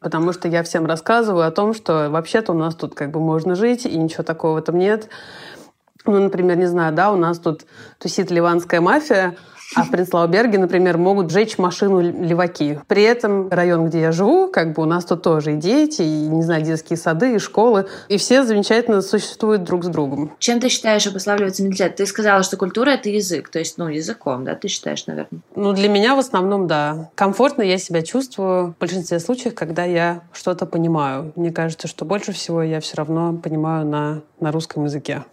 потому 0.04 0.34
что 0.34 0.50
я 0.50 0.64
всем 0.64 0.86
рассказываю 0.86 1.48
о 1.48 1.52
том, 1.52 1.74
что 1.74 2.10
вообще-то 2.10 2.52
у 2.52 2.56
нас 2.56 2.76
тут 2.76 2.94
как 2.94 3.10
бы 3.12 3.22
можно 3.22 3.56
жить, 3.56 3.86
и 3.86 3.98
ничего 3.98 4.24
такого 4.24 4.56
в 4.56 4.58
этом 4.58 4.78
нет. 4.78 5.08
Ну, 6.06 6.20
например, 6.20 6.58
не 6.58 6.66
знаю, 6.66 6.94
да, 6.94 7.12
у 7.14 7.16
нас 7.16 7.40
тут 7.40 7.66
тусит 7.98 8.30
ливанская 8.30 8.82
мафия, 8.82 9.38
а 9.76 9.84
в 9.84 9.92
Принцлауберге, 9.92 10.58
например, 10.58 10.98
могут 10.98 11.32
сжечь 11.32 11.58
машину 11.58 12.02
леваки. 12.02 12.80
При 12.88 13.04
этом 13.04 13.50
район, 13.50 13.88
где 13.88 14.02
я 14.02 14.12
живу, 14.12 14.48
как 14.48 14.74
бы 14.74 14.84
у 14.84 14.86
нас 14.86 15.06
тут 15.06 15.22
тоже 15.22 15.54
и 15.54 15.58
дети, 15.58 16.02
и, 16.02 16.28
не 16.28 16.42
знаю, 16.44 16.64
детские 16.64 16.98
сады, 16.98 17.36
и 17.36 17.40
школы. 17.40 17.88
И 18.10 18.18
все 18.18 18.44
замечательно 18.44 19.02
существуют 19.02 19.64
друг 19.64 19.84
с 19.84 19.88
другом. 19.88 20.32
Чем 20.40 20.60
ты 20.60 20.70
считаешь 20.70 21.08
обуславливается 21.08 21.64
менталитет? 21.64 21.96
Ты 21.96 22.06
сказала, 22.06 22.44
что 22.44 22.58
культура— 22.58 22.90
это 22.92 23.10
язык. 23.10 23.50
То 23.50 23.60
есть, 23.60 23.78
ну, 23.78 23.88
языком, 23.88 24.44
да, 24.44 24.56
ты 24.56 24.68
считаешь, 24.68 25.06
наверное? 25.08 25.42
Ну, 25.56 25.74
для 25.74 25.90
меня 25.90 26.16
в 26.16 26.20
основном, 26.20 26.68
да. 26.68 27.10
Комфортно 27.16 27.62
я 27.62 27.78
себя 27.78 28.02
чувствую 28.02 28.74
в 28.74 28.80
большинстве 28.80 29.20
случаев, 29.20 29.56
когда 29.56 29.84
я 29.84 30.22
что-то 30.32 30.66
понимаю. 30.66 31.32
Мне 31.36 31.52
кажется, 31.52 31.88
что 31.88 32.06
больше 32.06 32.32
всего 32.32 32.62
я 32.64 32.80
все 32.80 32.98
равно 32.98 33.34
понимаю 33.34 33.86
на, 33.86 34.22
на 34.40 34.52
русском 34.52 34.86
языке. 34.86 35.24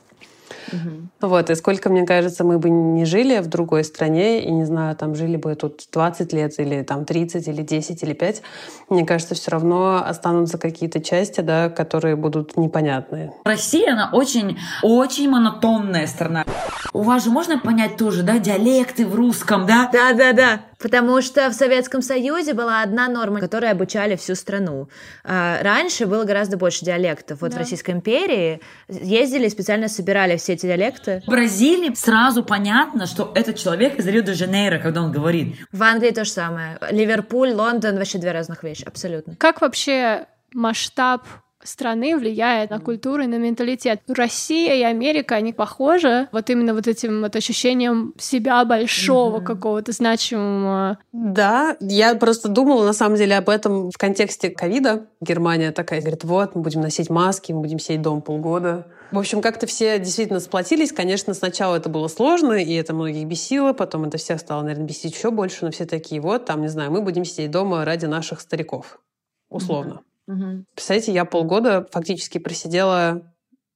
Угу. 0.72 1.28
Вот, 1.28 1.50
и 1.50 1.54
сколько, 1.54 1.90
мне 1.90 2.06
кажется, 2.06 2.44
мы 2.44 2.58
бы 2.58 2.70
не 2.70 3.04
жили 3.04 3.38
в 3.38 3.46
другой 3.46 3.84
стране, 3.84 4.42
и, 4.44 4.50
не 4.50 4.64
знаю, 4.64 4.96
там 4.96 5.14
жили 5.14 5.36
бы 5.36 5.54
тут 5.54 5.84
20 5.92 6.32
лет, 6.32 6.58
или 6.58 6.82
там 6.82 7.04
30, 7.04 7.46
или 7.48 7.62
10, 7.62 8.02
или 8.02 8.12
5, 8.12 8.42
мне 8.88 9.04
кажется, 9.04 9.34
все 9.34 9.50
равно 9.50 10.02
останутся 10.04 10.58
какие-то 10.58 11.00
части, 11.00 11.40
да, 11.40 11.68
которые 11.68 12.16
будут 12.16 12.56
непонятные. 12.56 13.32
Россия, 13.44 13.92
она 13.92 14.10
очень, 14.12 14.58
очень 14.82 15.28
монотонная 15.28 16.06
страна. 16.06 16.44
У 16.92 17.02
вас 17.02 17.24
же 17.24 17.30
можно 17.30 17.58
понять 17.58 17.96
тоже, 17.96 18.22
да, 18.22 18.38
диалекты 18.38 19.06
в 19.06 19.14
русском, 19.14 19.66
да? 19.66 19.90
Да-да-да. 19.92 20.69
Потому 20.80 21.20
что 21.20 21.50
в 21.50 21.52
Советском 21.52 22.00
Союзе 22.00 22.54
была 22.54 22.82
одна 22.82 23.08
норма, 23.08 23.40
которой 23.40 23.70
обучали 23.70 24.16
всю 24.16 24.34
страну. 24.34 24.88
А, 25.25 25.62
раньше 25.62 26.06
было 26.06 26.25
гораздо 26.25 26.56
больше 26.56 26.84
диалектов. 26.84 27.42
Вот 27.42 27.50
да. 27.50 27.56
в 27.56 27.58
Российской 27.58 27.90
империи 27.90 28.60
ездили, 28.88 29.49
специально 29.49 29.88
собирали 29.88 30.37
все 30.37 30.54
эти 30.54 30.66
диалекты. 30.66 31.22
В 31.26 31.30
Бразилии 31.30 31.94
сразу 31.94 32.42
понятно, 32.42 33.06
что 33.06 33.30
этот 33.34 33.56
человек 33.56 33.99
из 33.99 34.06
Рио-де-Жанейро, 34.06 34.78
когда 34.78 35.02
он 35.02 35.12
говорит. 35.12 35.56
В 35.70 35.82
Англии 35.82 36.10
то 36.10 36.25
же 36.25 36.30
самое. 36.30 36.78
Ливерпуль, 36.90 37.52
Лондон 37.52 37.96
вообще 37.96 38.18
две 38.18 38.32
разных 38.32 38.62
вещи, 38.62 38.84
абсолютно. 38.84 39.37
Как 39.37 39.60
вообще 39.60 40.26
масштаб 40.54 41.26
страны 41.62 42.17
влияет 42.17 42.71
на 42.71 42.81
культуру 42.81 43.23
и 43.23 43.26
на 43.26 43.37
менталитет. 43.37 44.00
Россия 44.09 44.75
и 44.75 44.83
Америка, 44.83 45.35
они 45.35 45.52
похожи 45.52 46.29
вот 46.33 46.50
именно 46.50 46.75
вот 46.75 46.87
этим 46.87 47.23
вот 47.23 47.37
ощущением 47.37 48.14
себя 48.19 48.64
большого, 48.64 49.38
mm-hmm. 49.38 49.45
какого-то 49.45 49.93
значимого. 49.93 50.99
Да, 51.12 51.76
я 51.81 52.14
просто 52.14 52.49
думала 52.49 52.85
на 52.85 52.93
самом 52.93 53.17
деле 53.17 53.37
об 53.37 53.49
этом 53.49 53.90
в 53.90 53.99
контексте 53.99 54.50
ковида. 54.50 55.07
Германия 55.21 55.73
такая 55.73 56.00
говорит, 56.00 56.25
вот, 56.25 56.55
мы 56.55 56.62
будем 56.62 56.81
носить 56.81 57.11
маски, 57.11 57.52
мы 57.52 57.61
будем 57.61 57.79
сидеть 57.79 58.02
дома 58.02 58.21
полгода. 58.21 58.87
В 59.11 59.19
общем, 59.19 59.43
как-то 59.43 59.67
все 59.67 59.99
действительно 59.99 60.38
сплотились. 60.40 60.93
Конечно, 60.93 61.35
сначала 61.35 61.76
это 61.76 61.88
было 61.88 62.07
сложно, 62.09 62.52
и 62.52 62.73
это 62.75 62.95
многих 62.95 63.26
бесило, 63.26 63.73
потом 63.73 64.05
это 64.05 64.19
всех 64.19 64.38
стало, 64.40 64.62
наверное, 64.62 64.87
бесить 64.87 65.14
еще 65.14 65.31
больше, 65.31 65.64
но 65.64 65.73
все 65.73 65.85
такие, 65.85 66.21
вот, 66.21 66.45
там, 66.45 66.62
не 66.62 66.69
знаю, 66.69 66.93
мы 66.93 67.02
будем 67.02 67.25
сидеть 67.25 67.50
дома 67.50 67.85
ради 67.85 68.07
наших 68.07 68.40
стариков. 68.40 69.00
Условно. 69.49 69.95
Mm-hmm. 69.95 70.10
Угу. 70.30 70.64
Представляете, 70.75 71.12
я 71.12 71.25
полгода 71.25 71.88
фактически 71.90 72.38
просидела 72.38 73.22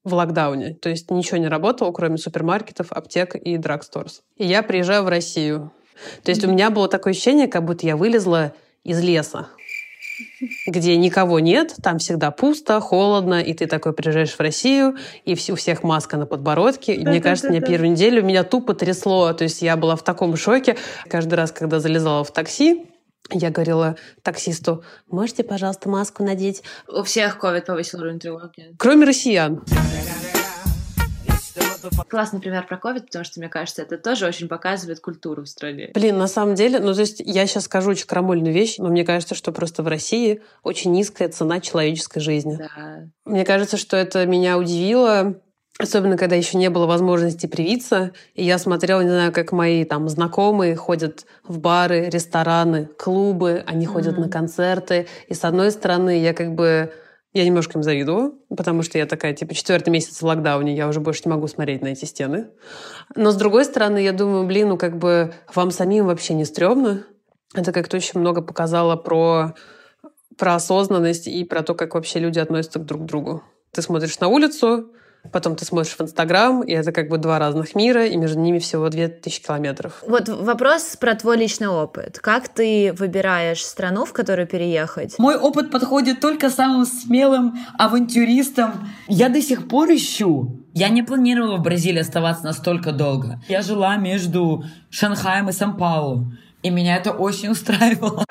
в 0.05 0.15
локдауне. 0.15 0.75
То 0.75 0.89
есть 0.89 1.11
ничего 1.11 1.39
не 1.39 1.49
работало, 1.49 1.91
кроме 1.93 2.19
супермаркетов, 2.19 2.93
аптек 2.93 3.35
и 3.35 3.57
драгсторс. 3.57 4.23
И 4.37 4.47
я 4.47 4.63
приезжаю 4.63 5.03
в 5.03 5.09
Россию. 5.09 5.73
То 6.23 6.31
есть 6.31 6.45
у 6.45 6.51
меня 6.51 6.71
было 6.71 6.89
такое 6.89 7.13
ощущение, 7.13 7.49
как 7.49 7.65
будто 7.65 7.87
я 7.87 7.97
вылезла 7.97 8.53
из 8.85 9.03
леса 9.03 9.49
где 10.67 10.97
никого 10.97 11.41
нет, 11.41 11.75
там 11.83 11.99
всегда 11.99 12.31
пусто, 12.31 12.81
холодно, 12.81 13.41
и 13.41 13.53
ты 13.53 13.67
такой 13.67 13.93
приезжаешь 13.93 14.35
в 14.35 14.41
Россию, 14.41 14.97
и 15.25 15.33
у 15.33 15.57
всех 15.57 15.83
маска 15.83 16.17
на 16.17 16.27
подбородке. 16.27 16.95
И 16.95 17.05
мне 17.05 17.21
кажется, 17.21 17.51
мне 17.51 17.61
первую 17.61 17.91
неделю 17.93 18.23
меня 18.23 18.45
тупо 18.45 18.75
трясло. 18.75 19.33
То 19.33 19.45
есть 19.45 19.63
я 19.63 19.77
была 19.77 19.97
в 19.97 20.03
таком 20.03 20.37
шоке. 20.37 20.77
Каждый 21.09 21.35
раз, 21.35 21.53
когда 21.53 21.81
залезала 21.81 22.23
в 22.25 22.33
такси, 22.33 22.87
я 23.31 23.51
говорила 23.51 23.97
таксисту, 24.23 24.85
можете, 25.09 25.45
пожалуйста, 25.45 25.89
маску 25.89 26.23
надеть? 26.23 26.63
У 26.89 27.03
всех 27.03 27.39
ковид 27.39 27.67
повысил 27.67 28.01
уровень 28.01 28.19
тревоги. 28.19 28.75
Кроме 28.79 29.07
россиян. 29.07 29.63
Классный 32.09 32.41
пример 32.41 32.67
про 32.67 32.79
ковид, 32.79 33.07
потому 33.07 33.25
что, 33.25 33.41
мне 33.41 33.49
кажется, 33.49 33.83
это 33.83 33.99
тоже 33.99 34.27
очень 34.27 34.49
показывает 34.49 35.01
культуру 35.01 35.43
в 35.43 35.49
стране. 35.49 35.91
Блин, 35.95 36.17
на 36.17 36.29
самом 36.29 36.55
деле, 36.55 36.79
ну, 36.79 36.95
то 36.95 37.01
есть 37.01 37.21
я 37.21 37.47
сейчас 37.47 37.65
скажу 37.65 37.91
очень 37.91 38.07
крамольную 38.07 38.55
вещь, 38.55 38.77
но 38.79 38.89
мне 38.89 39.05
кажется, 39.05 39.35
что 39.35 39.53
просто 39.53 39.83
в 39.83 39.89
России 39.89 40.41
очень 40.63 40.93
низкая 40.93 41.29
цена 41.29 41.61
человеческой 41.61 42.21
жизни. 42.21 42.57
Да. 42.57 43.09
Мне 43.25 43.45
кажется, 43.45 43.77
что 43.77 43.97
это 43.97 44.25
меня 44.25 44.57
удивило, 44.57 45.35
Особенно, 45.79 46.17
когда 46.17 46.37
еще 46.37 46.57
не 46.57 46.71
было 46.71 46.87
возможности 46.87 47.47
привиться. 47.47 48.13
И 48.35 48.45
я 48.45 48.59
смотрела, 48.59 49.01
не 49.01 49.09
знаю, 49.09 49.33
как 49.33 49.51
мои 49.51 49.85
там 49.85 50.09
знакомые 50.09 50.77
ходят 50.77 51.27
в 51.43 51.59
бары, 51.59 52.09
рестораны, 52.11 52.87
клубы, 52.97 53.65
они 53.67 53.87
mm-hmm. 53.87 53.89
ходят 53.89 54.19
на 54.19 54.29
концерты. 54.29 55.09
И 55.27 55.35
с 55.35 55.45
одной 55.45 55.73
стороны, 55.73 56.21
я 56.21 56.33
как 56.33 56.55
бы 56.55 56.93
я 57.33 57.45
немножко 57.45 57.77
им 57.79 57.83
завидую, 57.83 58.39
потому 58.57 58.83
что 58.83 58.97
я 58.97 59.07
такая, 59.07 59.35
типа, 59.35 59.55
четвертый 59.55 59.91
месяц 59.91 60.23
в 60.23 60.25
локдауне, 60.25 60.77
я 60.77 60.87
уже 60.87 61.01
больше 61.01 61.23
не 61.25 61.33
могу 61.33 61.49
смотреть 61.49 61.83
на 61.83 61.89
эти 61.89 62.05
стены. 62.05 62.51
Но 63.17 63.33
с 63.33 63.37
другой 63.37 63.65
стороны, 63.65 63.99
я 63.99 64.13
думаю, 64.13 64.47
блин, 64.47 64.69
ну 64.69 64.79
как 64.79 64.97
бы 64.97 65.35
вам 65.53 65.73
самим 65.73 66.07
вообще 66.07 66.35
не 66.35 66.45
стрёмно. 66.45 67.05
Это 67.53 67.73
как-то 67.73 67.97
очень 67.97 68.21
много 68.21 68.41
показало 68.41 68.95
про, 68.95 69.55
про 70.39 70.55
осознанность 70.55 71.27
и 71.27 71.43
про 71.45 71.63
то, 71.65 71.75
как 71.75 71.95
вообще 71.95 72.21
люди 72.21 72.39
относятся 72.39 72.79
друг 72.79 73.03
к 73.03 73.07
другу. 73.07 73.43
Ты 73.73 73.83
смотришь 73.83 74.21
на 74.21 74.29
улицу, 74.29 74.93
Потом 75.33 75.57
ты 75.57 75.65
смотришь 75.65 75.97
в 75.97 76.01
Инстаграм, 76.01 76.63
и 76.63 76.73
это 76.73 76.93
как 76.93 77.09
бы 77.09 77.19
два 77.19 77.39
разных 77.39 77.75
мира, 77.75 78.07
и 78.07 78.17
между 78.17 78.39
ними 78.39 78.59
всего 78.59 78.89
две 78.89 79.09
тысячи 79.09 79.43
километров. 79.43 80.03
Вот 80.07 80.29
вопрос 80.29 80.97
про 80.97 81.15
твой 81.15 81.39
личный 81.39 81.69
опыт. 81.69 82.19
Как 82.19 82.49
ты 82.49 82.93
выбираешь 82.93 83.65
страну, 83.65 84.05
в 84.05 84.13
которую 84.13 84.47
переехать? 84.47 85.19
Мой 85.19 85.37
опыт 85.37 85.71
подходит 85.71 86.21
только 86.21 86.51
самым 86.51 86.85
смелым 86.85 87.59
авантюристам. 87.79 88.89
Я 89.09 89.29
до 89.29 89.41
сих 89.41 89.69
пор 89.69 89.91
ищу. 89.91 90.61
Я 90.73 90.89
не 90.89 91.03
планировала 91.03 91.57
в 91.57 91.63
Бразилии 91.63 92.01
оставаться 92.01 92.45
настолько 92.45 92.93
долго. 92.93 93.41
Я 93.49 93.63
жила 93.63 93.97
между 93.97 94.65
Шанхаем 94.91 95.49
и 95.49 95.53
Сан-Паулу, 95.53 96.33
и 96.63 96.71
меня 96.71 96.97
это 96.97 97.13
очень 97.13 97.49
устраивало. 97.51 98.25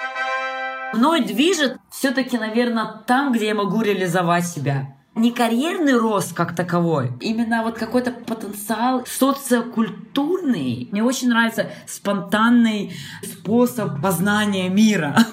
Мной 0.94 1.24
движет 1.24 1.78
все-таки, 1.90 2.38
наверное, 2.38 3.02
там, 3.08 3.34
где 3.34 3.48
я 3.48 3.56
могу 3.56 3.82
реализовать 3.82 4.46
себя 4.46 4.96
не 5.16 5.32
карьерный 5.32 5.98
рост 5.98 6.34
как 6.34 6.56
таковой, 6.56 7.12
именно 7.20 7.64
вот 7.64 7.78
какой-то 7.78 8.12
потенциал 8.12 9.06
социокультурный. 9.06 10.90
Мне 10.92 11.04
очень 11.04 11.30
нравится 11.30 11.68
спонтанный 11.88 12.94
способ 13.24 14.02
познания 14.02 14.70
мира. 14.70 15.18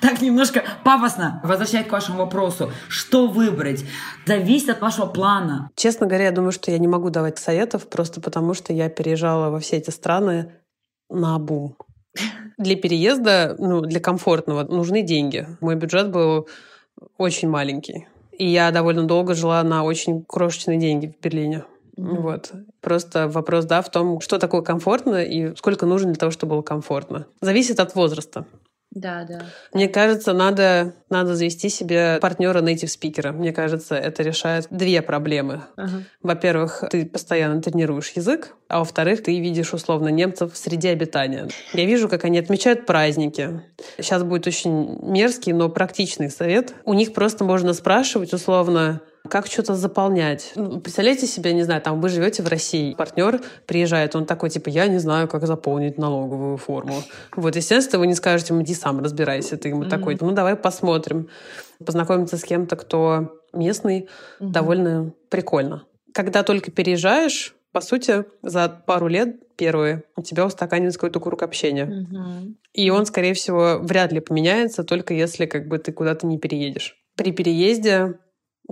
Так 0.00 0.22
немножко 0.22 0.62
пафосно. 0.84 1.40
Возвращаясь 1.44 1.86
к 1.86 1.92
вашему 1.92 2.18
вопросу, 2.18 2.70
что 2.88 3.26
выбрать, 3.26 3.84
зависит 4.26 4.70
от 4.70 4.80
вашего 4.80 5.06
плана. 5.06 5.70
Честно 5.74 6.06
говоря, 6.06 6.26
я 6.26 6.32
думаю, 6.32 6.52
что 6.52 6.70
я 6.70 6.78
не 6.78 6.88
могу 6.88 7.10
давать 7.10 7.38
советов, 7.38 7.88
просто 7.88 8.20
потому 8.20 8.54
что 8.54 8.72
я 8.72 8.88
переезжала 8.88 9.50
во 9.50 9.58
все 9.58 9.76
эти 9.76 9.90
страны 9.90 10.52
на 11.10 11.38
бум. 11.38 11.76
Для 12.58 12.76
переезда, 12.76 13.56
ну, 13.58 13.80
для 13.80 14.00
комфортного 14.00 14.64
нужны 14.64 15.02
деньги. 15.02 15.46
Мой 15.60 15.76
бюджет 15.76 16.10
был 16.10 16.48
очень 17.16 17.48
маленький. 17.48 18.06
И 18.38 18.46
я 18.46 18.70
довольно 18.70 19.04
долго 19.04 19.34
жила 19.34 19.62
на 19.64 19.82
очень 19.82 20.24
крошечные 20.24 20.78
деньги 20.78 21.08
в 21.08 21.22
Берлине. 21.22 21.64
Mm-hmm. 21.96 22.20
Вот. 22.20 22.52
Просто 22.80 23.28
вопрос, 23.28 23.64
да, 23.64 23.82
в 23.82 23.90
том, 23.90 24.20
что 24.20 24.38
такое 24.38 24.62
комфортно 24.62 25.24
и 25.24 25.54
сколько 25.56 25.84
нужно 25.84 26.12
для 26.12 26.18
того, 26.18 26.30
чтобы 26.30 26.50
было 26.50 26.62
комфортно. 26.62 27.26
Зависит 27.40 27.80
от 27.80 27.96
возраста. 27.96 28.46
Да, 28.90 29.24
да. 29.28 29.42
Мне 29.74 29.86
кажется, 29.86 30.32
надо, 30.32 30.94
надо 31.10 31.36
завести 31.36 31.68
себе 31.68 32.18
партнера 32.20 32.62
native 32.62 32.88
спикера. 32.88 33.32
Мне 33.32 33.52
кажется, 33.52 33.94
это 33.94 34.22
решает 34.22 34.66
две 34.70 35.02
проблемы. 35.02 35.62
Ага. 35.76 36.04
Во-первых, 36.22 36.84
ты 36.90 37.04
постоянно 37.04 37.60
тренируешь 37.60 38.10
язык, 38.16 38.56
а 38.66 38.78
во-вторых, 38.78 39.22
ты 39.22 39.38
видишь 39.38 39.74
условно 39.74 40.08
немцев 40.08 40.54
в 40.54 40.56
среде 40.56 40.90
обитания. 40.90 41.48
Я 41.74 41.84
вижу, 41.84 42.08
как 42.08 42.24
они 42.24 42.38
отмечают 42.38 42.86
праздники. 42.86 43.62
Сейчас 43.98 44.22
будет 44.22 44.46
очень 44.46 44.98
мерзкий, 45.02 45.52
но 45.52 45.68
практичный 45.68 46.30
совет. 46.30 46.74
У 46.84 46.94
них 46.94 47.12
просто 47.12 47.44
можно 47.44 47.74
спрашивать 47.74 48.32
условно, 48.32 49.02
как 49.28 49.46
что-то 49.46 49.74
заполнять. 49.74 50.52
Ну, 50.56 50.80
представляете 50.80 51.26
себе, 51.26 51.52
не 51.52 51.62
знаю, 51.62 51.80
там 51.80 52.00
вы 52.00 52.08
живете 52.08 52.42
в 52.42 52.48
России, 52.48 52.94
партнер 52.94 53.40
приезжает, 53.66 54.16
он 54.16 54.26
такой, 54.26 54.50
типа, 54.50 54.68
я 54.68 54.86
не 54.86 54.98
знаю, 54.98 55.28
как 55.28 55.46
заполнить 55.46 55.98
налоговую 55.98 56.56
форму. 56.56 57.02
Вот, 57.36 57.56
естественно, 57.56 58.00
вы 58.00 58.06
не 58.06 58.14
скажете 58.14 58.52
ему, 58.52 58.62
иди 58.62 58.74
сам 58.74 59.00
разбирайся. 59.00 59.56
Ты 59.56 59.68
ему 59.68 59.84
mm-hmm. 59.84 59.88
такой, 59.88 60.18
ну, 60.20 60.32
давай 60.32 60.56
посмотрим. 60.56 61.28
Познакомиться 61.84 62.36
с 62.36 62.44
кем-то, 62.44 62.76
кто 62.76 63.40
местный, 63.52 64.08
mm-hmm. 64.40 64.50
довольно 64.50 65.12
прикольно. 65.28 65.84
Когда 66.12 66.42
только 66.42 66.70
переезжаешь, 66.70 67.54
по 67.72 67.80
сути, 67.80 68.24
за 68.42 68.68
пару 68.68 69.08
лет 69.08 69.56
первые 69.56 70.04
у 70.16 70.22
тебя 70.22 70.46
устаканится 70.46 70.98
какой-то 70.98 71.20
круг 71.20 71.42
общения. 71.42 71.84
Mm-hmm. 71.86 72.54
И 72.74 72.90
он, 72.90 73.06
скорее 73.06 73.34
всего, 73.34 73.78
вряд 73.80 74.12
ли 74.12 74.20
поменяется, 74.20 74.84
только 74.84 75.14
если 75.14 75.46
как 75.46 75.68
бы 75.68 75.78
ты 75.78 75.92
куда-то 75.92 76.26
не 76.26 76.38
переедешь. 76.38 76.96
При 77.16 77.32
переезде 77.32 78.14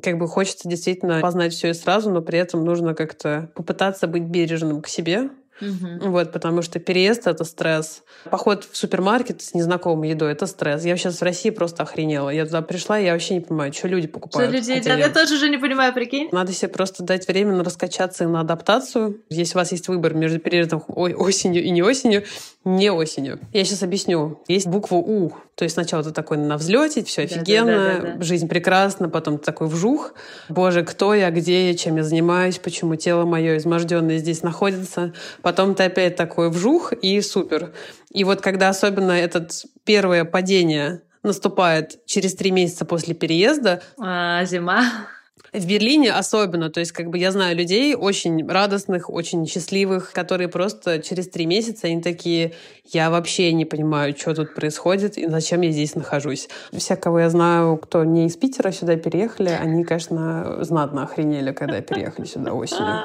как 0.03 0.19
бы 0.19 0.29
хочется 0.29 0.69
действительно 0.69 1.21
познать 1.21 1.53
все 1.53 1.71
и 1.71 1.75
сразу, 1.75 2.11
но 2.11 2.21
при 2.23 2.39
этом 2.39 2.65
нужно 2.65 2.95
как-то 2.95 3.51
попытаться 3.55 4.07
быть 4.07 4.25
бережным 4.25 4.83
к 4.83 4.89
себе, 4.89 5.31
Угу. 5.61 6.11
Вот, 6.11 6.33
потому 6.33 6.63
что 6.63 6.79
переезд— 6.79 7.23
это 7.27 7.45
стресс. 7.45 8.03
Поход 8.31 8.67
в 8.71 8.77
супермаркет 8.77 9.43
с 9.43 9.55
незнакомой 9.55 10.11
едой— 10.11 10.33
это 10.33 10.47
стресс. 10.47 10.85
Я 10.85 10.97
сейчас 10.97 11.21
в 11.21 11.23
России 11.23 11.51
просто 11.51 11.83
охренела. 11.83 12.31
Я 12.31 12.45
туда 12.45 12.63
пришла, 12.63 12.99
и 12.99 13.05
я 13.05 13.13
вообще 13.13 13.35
не 13.35 13.41
понимаю, 13.41 13.73
что 13.73 13.89
люди 13.89 14.07
покупают. 14.07 14.51
Что 14.51 14.59
люди 14.59 14.71
едят? 14.79 14.99
Я 14.99 15.09
тоже 15.09 15.35
уже 15.35 15.49
не 15.49 15.59
понимаю, 15.59 15.93
прикинь. 15.95 16.29
Надо 16.33 16.53
себе 16.53 16.69
просто 16.69 17.03
дать 17.03 17.27
время 17.27 17.55
на 17.55 17.65
раскачаться 17.65 18.25
и 18.25 18.27
на 18.27 18.41
адаптацию. 18.41 19.23
Если 19.31 19.55
у 19.57 19.59
вас 19.59 19.73
есть 19.73 19.89
выбор 19.89 20.15
между 20.15 20.39
переездом 20.39 20.83
осенью 20.87 21.63
и 21.63 21.71
не 21.71 21.83
осенью, 21.83 22.25
не 22.65 22.91
осенью. 22.91 23.41
Я 23.53 23.65
сейчас 23.65 23.83
объясню. 23.83 24.43
Есть 24.49 24.67
буква 24.67 24.97
«У». 24.97 25.33
То 25.57 25.65
есть 25.65 25.73
сначала 25.73 26.05
ты 26.05 26.13
такой 26.13 26.37
на 26.37 26.59
взлете, 26.59 27.03
все 27.03 27.23
офигенно, 27.23 27.73
да, 27.73 27.93
да, 27.95 28.01
да, 28.01 28.13
да. 28.19 28.23
жизнь 28.23 28.47
прекрасна, 28.47 29.09
потом 29.09 29.39
ты 29.39 29.45
такой 29.47 29.69
вжух. 29.69 30.13
Боже, 30.51 30.85
кто 30.85 31.15
я, 31.15 31.31
где 31.31 31.69
я, 31.71 31.75
чем 31.75 31.97
я 31.97 32.05
занимаюсь, 32.05 32.59
почему 32.59 32.95
тело 32.97 33.25
мое 33.25 33.57
изможденное 33.57 34.19
здесь 34.19 34.43
находится. 34.43 35.15
Потом 35.41 35.75
ты 35.75 35.85
опять 35.85 36.15
такой 36.15 36.51
вжух 36.51 36.93
и 36.93 37.23
супер. 37.23 37.73
И 38.11 38.23
вот 38.25 38.43
когда 38.43 38.69
особенно 38.69 39.13
этот 39.13 39.65
первое 39.85 40.27
падение 40.27 41.01
наступает 41.23 42.05
через 42.05 42.35
три 42.35 42.51
месяца 42.51 42.85
после 42.85 43.15
переезда. 43.15 43.83
А, 43.99 44.45
зима. 44.45 45.09
В 45.57 45.67
Берлине 45.67 46.13
особенно, 46.13 46.69
то 46.69 46.81
есть 46.81 46.93
как 46.93 47.09
бы 47.09 47.17
я 47.17 47.33
знаю 47.33 47.57
людей 47.57 47.95
очень 47.95 48.47
радостных, 48.47 49.09
очень 49.09 49.47
счастливых, 49.47 50.13
которые 50.13 50.49
просто 50.49 51.01
через 51.01 51.31
три 51.31 51.47
месяца 51.47 51.87
они 51.87 52.03
такие, 52.03 52.53
я 52.85 53.09
вообще 53.09 53.55
не 53.55 53.65
понимаю, 53.65 54.15
что 54.15 54.35
тут 54.35 54.55
происходит 54.55 55.17
и 55.17 55.27
зачем 55.27 55.63
я 55.63 55.71
здесь 55.71 55.95
нахожусь. 55.95 56.51
Все, 56.73 56.95
кого 56.95 57.21
я 57.21 57.31
знаю, 57.31 57.79
кто 57.79 58.05
не 58.05 58.27
из 58.27 58.37
Питера 58.37 58.71
сюда 58.71 58.97
переехали, 58.97 59.49
они, 59.49 59.83
конечно, 59.85 60.63
знатно 60.63 61.05
охренели, 61.05 61.53
когда 61.53 61.81
переехали 61.81 62.27
сюда 62.27 62.53
осенью. 62.53 63.01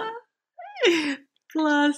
Класс. 1.53 1.95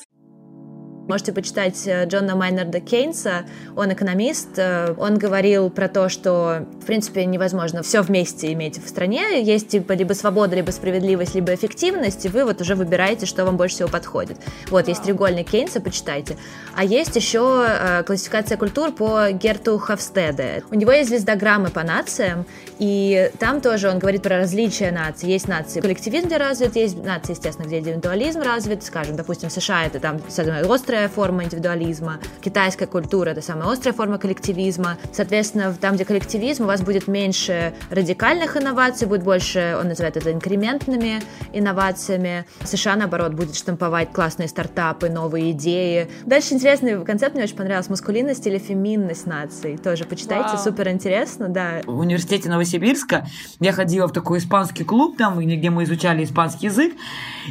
Можете 1.08 1.34
почитать 1.34 1.86
э, 1.86 2.06
Джона 2.06 2.36
Майнерда 2.36 2.80
Кейнса, 2.80 3.46
он 3.76 3.92
экономист, 3.92 4.58
э, 4.58 4.96
он 4.98 5.18
говорил 5.18 5.70
про 5.70 5.90
то, 5.90 6.08
что, 6.08 6.66
в 6.82 6.86
принципе, 6.86 7.26
невозможно 7.26 7.84
все 7.84 8.02
вместе 8.02 8.54
иметь 8.54 8.82
в 8.82 8.88
стране, 8.88 9.44
есть 9.44 9.68
типа 9.68 9.92
либо 9.94 10.14
свобода, 10.14 10.56
либо 10.56 10.72
справедливость, 10.72 11.36
либо 11.36 11.54
эффективность, 11.54 12.26
и 12.26 12.30
вы 12.30 12.46
вот 12.46 12.62
уже 12.62 12.76
выбираете, 12.76 13.26
что 13.26 13.44
вам 13.44 13.58
больше 13.58 13.76
всего 13.76 13.90
подходит. 13.90 14.38
Вот, 14.70 14.88
есть 14.88 15.04
треугольник 15.04 15.50
Кейнса, 15.50 15.82
почитайте. 15.82 16.38
А 16.74 16.86
есть 16.86 17.16
еще 17.18 17.66
э, 17.68 18.04
классификация 18.04 18.58
культур 18.58 18.94
по 18.94 19.30
Герту 19.32 19.78
Хавстеде. 19.80 20.64
У 20.72 20.76
него 20.76 20.94
есть 20.94 21.10
звездограммы 21.10 21.70
по 21.70 21.84
нациям, 21.84 22.46
и 22.80 23.30
там 23.40 23.60
тоже 23.60 23.90
он 23.90 24.00
говорит 24.00 24.24
про 24.24 24.38
различия 24.38 24.92
наций. 24.92 25.28
Есть 25.28 25.50
нации 25.50 25.82
коллективизм, 25.82 26.28
где 26.28 26.38
развит, 26.38 26.78
есть 26.78 27.04
нации, 27.04 27.34
естественно, 27.34 27.66
где 27.68 27.80
индивидуализм 27.80 28.40
развит, 28.42 28.86
скажем, 28.86 29.18
допустим, 29.18 29.50
США 29.50 29.86
это 29.86 30.00
там, 30.00 30.22
острый 30.70 30.93
острая 30.94 31.10
форма 31.10 31.44
индивидуализма, 31.44 32.20
китайская 32.40 32.86
культура— 32.86 33.30
это 33.32 33.42
самая 33.42 33.72
острая 33.72 33.96
форма 33.96 34.20
коллективизма. 34.20 34.98
Соответственно, 35.12 35.74
там, 35.74 35.96
где 35.96 36.06
коллективизм, 36.06 36.66
у 36.66 36.68
вас 36.68 36.84
будет 36.84 37.08
меньше 37.08 37.74
радикальных 37.90 38.58
инноваций, 38.58 39.08
будет 39.08 39.24
больше, 39.24 39.76
он 39.80 39.88
называет 39.88 40.18
это 40.18 40.32
инкрементными 40.32 41.24
инновациями. 41.52 42.46
США, 42.64 42.96
наоборот, 42.96 43.34
будет 43.34 43.56
штамповать 43.56 44.12
классные 44.12 44.48
стартапы, 44.48 45.10
новые 45.10 45.50
идеи. 45.54 46.08
Дальше 46.28 46.54
интересный 46.54 47.04
концепт 47.04 47.34
мне 47.34 47.46
очень 47.46 47.56
понравился. 47.56 47.90
Маскулинность 47.90 48.46
или 48.46 48.60
феминность 48.60 49.26
наций. 49.26 49.78
Тоже 49.78 50.06
почитайте, 50.06 50.50
Вау. 50.50 50.64
супер 50.64 50.90
интересно, 50.90 51.50
да. 51.50 51.82
В 51.88 51.98
университете 51.98 52.50
Новосибирска 52.50 53.26
я 53.60 53.72
ходила 53.72 54.06
в 54.08 54.12
такой 54.12 54.38
испанский 54.38 54.84
клуб, 54.84 55.18
там, 55.18 55.40
где 55.40 55.72
мы 55.72 55.86
изучали 55.86 56.24
испанский 56.24 56.68
язык, 56.68 56.94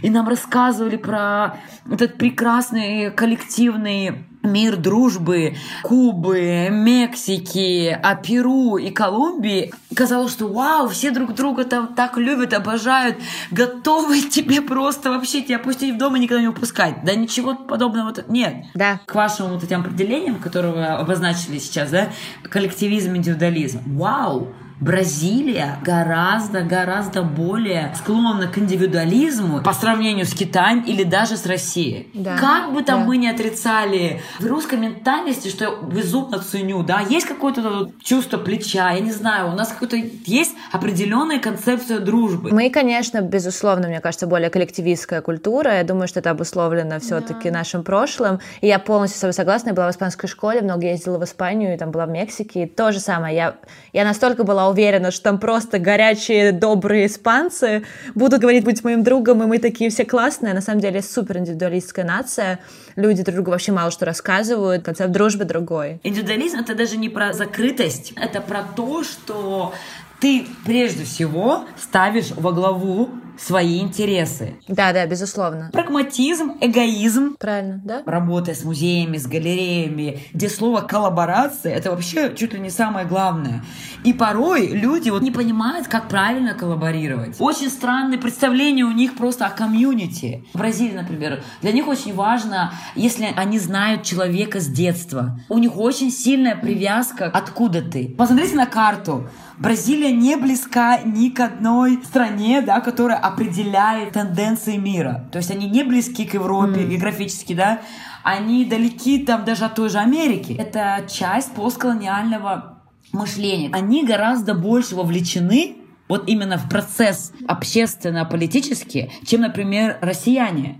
и 0.01 0.11
нам 0.11 0.29
рассказывали 0.29 0.97
про 0.97 1.57
этот 1.91 2.17
прекрасный 2.19 3.11
коллектив 3.11 3.32
коллективный 3.33 4.25
мир 4.43 4.77
дружбы 4.77 5.55
Кубы, 5.83 6.69
Мексики, 6.71 7.99
а 8.03 8.15
Перу 8.17 8.77
и 8.77 8.91
Колумбии. 8.91 9.73
Казалось, 9.95 10.33
что 10.33 10.49
вау, 10.49 10.89
все 10.89 11.13
друг 11.13 11.35
друга 11.35 11.65
там 11.65 11.95
так 11.95 12.19
любят, 12.19 12.53
обожают, 12.53 13.17
готовы 13.51 14.21
тебе 14.23 14.61
просто 14.61 15.11
вообще 15.11 15.43
тебя 15.43 15.59
пустить 15.59 15.95
в 15.95 15.99
дом 15.99 16.17
и 16.17 16.21
никогда 16.21 16.43
не 16.43 16.49
упускать. 16.49 17.05
Да 17.05 17.15
ничего 17.15 17.55
подобного 17.55 18.13
нет. 18.29 18.67
Да. 18.75 19.01
К 19.07 19.15
вашим 19.15 19.49
вот 19.49 19.63
этим 19.63 19.81
определениям, 19.81 20.37
которые 20.37 20.75
вы 20.75 20.85
обозначили 20.85 21.59
сейчас, 21.59 21.91
да, 21.91 22.09
коллективизм, 22.43 23.17
индивидуализм. 23.17 23.81
Вау! 23.97 24.49
Бразилия 24.83 25.79
гораздо-гораздо 25.85 27.23
более 27.23 27.95
склонна 27.97 28.49
к 28.49 28.59
индивидуализму 28.59 29.63
по 29.63 29.73
сравнению 29.73 30.27
с 30.27 30.35
Китаем 30.35 30.81
или 30.81 31.05
даже 31.05 31.37
с 31.37 31.47
Россией. 31.47 32.11
Да. 32.15 32.37
Как 32.37 32.73
бы 32.73 32.83
там 32.83 33.01
да. 33.01 33.07
мы 33.07 33.17
не 33.17 33.29
отрицали 33.29 34.21
в 34.41 34.47
русской 34.47 34.79
ментальности, 34.79 35.49
что 35.49 35.65
я 35.65 35.71
безумно 35.89 36.41
ценю, 36.41 36.83
да, 36.83 37.01
есть 37.01 37.27
какое-то 37.27 37.93
чувство 38.03 38.39
плеча, 38.39 38.91
я 38.91 38.99
не 38.99 39.13
знаю, 39.13 39.53
у 39.53 39.55
нас 39.55 39.69
какой-то 39.69 39.97
есть 40.27 40.57
определенная 40.73 41.39
концепция 41.39 42.01
дружбы. 42.01 42.51
Мы, 42.51 42.69
конечно, 42.69 43.21
безусловно, 43.21 43.87
мне 43.87 44.01
кажется, 44.01 44.27
более 44.27 44.51
коллективистская 44.51 45.21
культура. 45.21 45.77
Я 45.77 45.85
думаю, 45.85 46.09
что 46.09 46.19
это 46.19 46.31
обусловлено 46.31 46.99
все-таки 46.99 47.51
да. 47.51 47.59
нашим 47.59 47.85
прошлым. 47.85 48.41
И 48.61 48.67
я 48.67 48.81
полностью 48.81 49.19
с 49.19 49.21
тобой 49.21 49.33
согласна. 49.35 49.69
Я 49.69 49.75
была 49.75 49.89
в 49.89 49.95
испанской 49.95 50.29
школе, 50.29 50.61
много 50.61 50.87
ездила 50.87 51.19
в 51.19 51.25
Испанию, 51.25 51.75
и 51.75 51.77
там 51.77 51.93
была 51.93 52.07
в 52.07 52.11
Мексике. 52.11 52.65
И 52.65 52.67
то 52.67 52.91
же 52.91 52.99
самое. 52.99 53.37
Я, 53.37 53.57
я 53.93 54.05
настолько 54.05 54.43
была 54.43 54.69
уверена, 54.73 55.11
что 55.11 55.25
там 55.25 55.39
просто 55.39 55.79
горячие, 55.79 56.53
добрые 56.53 57.07
испанцы 57.07 57.85
будут 58.15 58.41
говорить, 58.41 58.65
быть 58.65 58.83
моим 58.83 59.03
другом, 59.05 59.43
и 59.43 59.47
мы 59.47 59.59
такие 59.59 59.91
все 59.91 60.05
классные. 60.05 60.55
На 60.55 60.61
самом 60.61 60.81
деле 60.81 61.03
супер 61.03 61.39
индивидуалистская 61.39 62.05
нация. 62.05 62.59
Люди 62.97 63.23
друг 63.23 63.37
другу 63.37 63.51
вообще 63.53 63.73
мало 63.73 63.91
что 63.91 64.05
рассказывают. 64.05 64.85
Концепт 64.85 65.13
дружбы 65.13 65.45
другой. 65.45 66.01
Индивидуализм— 66.03 66.59
это 66.61 66.75
даже 66.75 66.97
не 66.97 67.09
про 67.09 67.33
закрытость, 67.33 68.13
это 68.17 68.41
про 68.41 68.63
то, 68.63 69.05
что 69.05 69.73
ты 70.21 70.47
прежде 70.65 71.05
всего 71.05 71.65
ставишь 71.77 72.31
во 72.31 72.53
главу 72.53 73.11
свои 73.39 73.81
интересы. 73.81 74.55
Да, 74.69 74.93
да, 74.93 75.07
безусловно. 75.07 75.71
Прагматизм, 75.73 76.53
эгоизм. 76.61 77.37
Правильно, 77.39 77.81
да? 77.85 78.03
Работая 78.07 78.55
с 78.55 78.65
музеями, 78.65 79.17
с 79.17 79.27
галереями, 79.27 80.21
где 80.33 80.49
слово 80.49 80.81
коллаборация 80.83 81.75
это 81.75 81.91
вообще 81.91 82.35
чуть 82.37 82.53
ли 82.53 82.61
не 82.61 82.71
самое 82.71 83.07
главное. 83.07 83.65
И 84.05 84.13
порой 84.13 84.67
люди 84.69 85.11
вот 85.11 85.23
не 85.23 85.31
понимают, 85.31 85.89
как 85.89 86.09
правильно 86.09 86.55
коллаборировать. 86.55 87.37
Очень 87.39 87.71
странные 87.71 88.19
представления 88.19 88.85
у 88.85 88.93
них 88.93 89.17
просто 89.17 89.47
о 89.47 89.51
комьюнити. 89.51 90.45
В 90.53 90.59
Бразилии, 90.59 90.95
например, 90.95 91.43
для 91.61 91.73
них 91.73 91.89
очень 91.89 92.15
важно, 92.15 92.73
если 92.95 93.29
они 93.37 93.59
знают 93.59 94.03
человека 94.03 94.61
с 94.61 94.67
детства. 94.67 95.41
У 95.49 95.59
них 95.59 95.77
очень 95.77 96.11
сильная 96.11 96.57
привязка 96.57 97.31
откуда 97.33 97.83
ты. 97.83 98.15
Посмотрите 98.17 98.57
на 98.57 98.67
карту. 98.67 99.29
Бразилия 99.59 100.13
не 100.13 100.37
близка 100.37 100.99
ни 101.05 101.29
к 101.29 101.39
одной 101.39 102.03
стране, 102.05 102.63
да, 102.63 102.81
которая 102.81 103.19
определяет 103.23 104.13
тенденции 104.13 104.77
мира. 104.77 105.29
То 105.33 105.39
есть 105.39 105.51
они 105.51 105.69
не 105.69 105.85
близки 105.85 106.25
к 106.25 106.35
Европе 106.35 106.81
mm. 106.81 106.89
географически, 106.89 107.55
да, 107.55 107.81
они 108.23 108.65
далеки 108.65 109.25
там 109.25 109.45
даже 109.45 109.65
от 109.65 109.75
той 109.75 109.89
же 109.89 109.99
Америки. 109.99 110.57
Это 110.59 111.05
часть 111.09 111.55
постколониального 111.55 112.83
мышления. 113.13 113.71
Они 113.73 114.05
гораздо 114.05 114.55
больше 114.55 114.97
вовлечены 114.97 115.77
вот 116.09 116.29
именно 116.29 116.59
в 116.59 116.69
процесс 116.69 117.33
общественно-политический, 117.47 119.11
чем, 119.25 119.43
например, 119.43 119.99
россияне. 120.03 120.79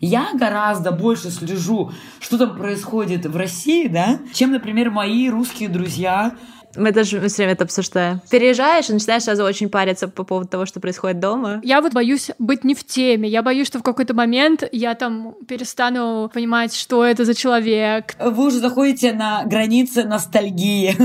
Я 0.00 0.28
гораздо 0.34 0.92
больше 0.92 1.30
слежу, 1.30 1.90
что 2.20 2.38
там 2.38 2.56
происходит 2.56 3.26
в 3.26 3.36
России, 3.36 3.88
да, 3.88 4.20
чем, 4.32 4.52
например, 4.52 4.90
мои 4.90 5.28
русские 5.28 5.68
друзья 5.68 6.36
Мы 6.76 6.92
тоже 6.92 7.20
все 7.28 7.36
время 7.36 7.52
это 7.52 7.64
обсуждаем. 7.64 8.20
Переезжаешь 8.30 8.90
и 8.90 8.92
начинаешь 8.92 9.24
сразу 9.24 9.44
очень 9.44 9.68
париться 9.68 10.08
по 10.08 10.24
поводу 10.24 10.48
того, 10.48 10.66
что 10.66 10.80
происходит 10.80 11.18
дома. 11.20 11.60
Я 11.64 11.80
вот 11.80 11.92
боюсь 11.92 12.30
быть 12.38 12.64
не 12.64 12.74
в 12.74 12.84
теме. 12.84 13.28
Я 13.28 13.42
боюсь, 13.42 13.66
что 13.66 13.78
в 13.78 13.82
какой-то 13.82 14.14
момент 14.14 14.62
я 14.72 14.94
там 14.94 15.34
перестану 15.46 16.30
понимать, 16.32 16.74
что 16.74 17.04
это 17.04 17.24
за 17.24 17.34
человек. 17.34 18.14
Вы 18.18 18.46
уже 18.46 18.58
заходите 18.58 19.12
на 19.12 19.44
границы 19.44 20.04
ностальгии. 20.04 20.96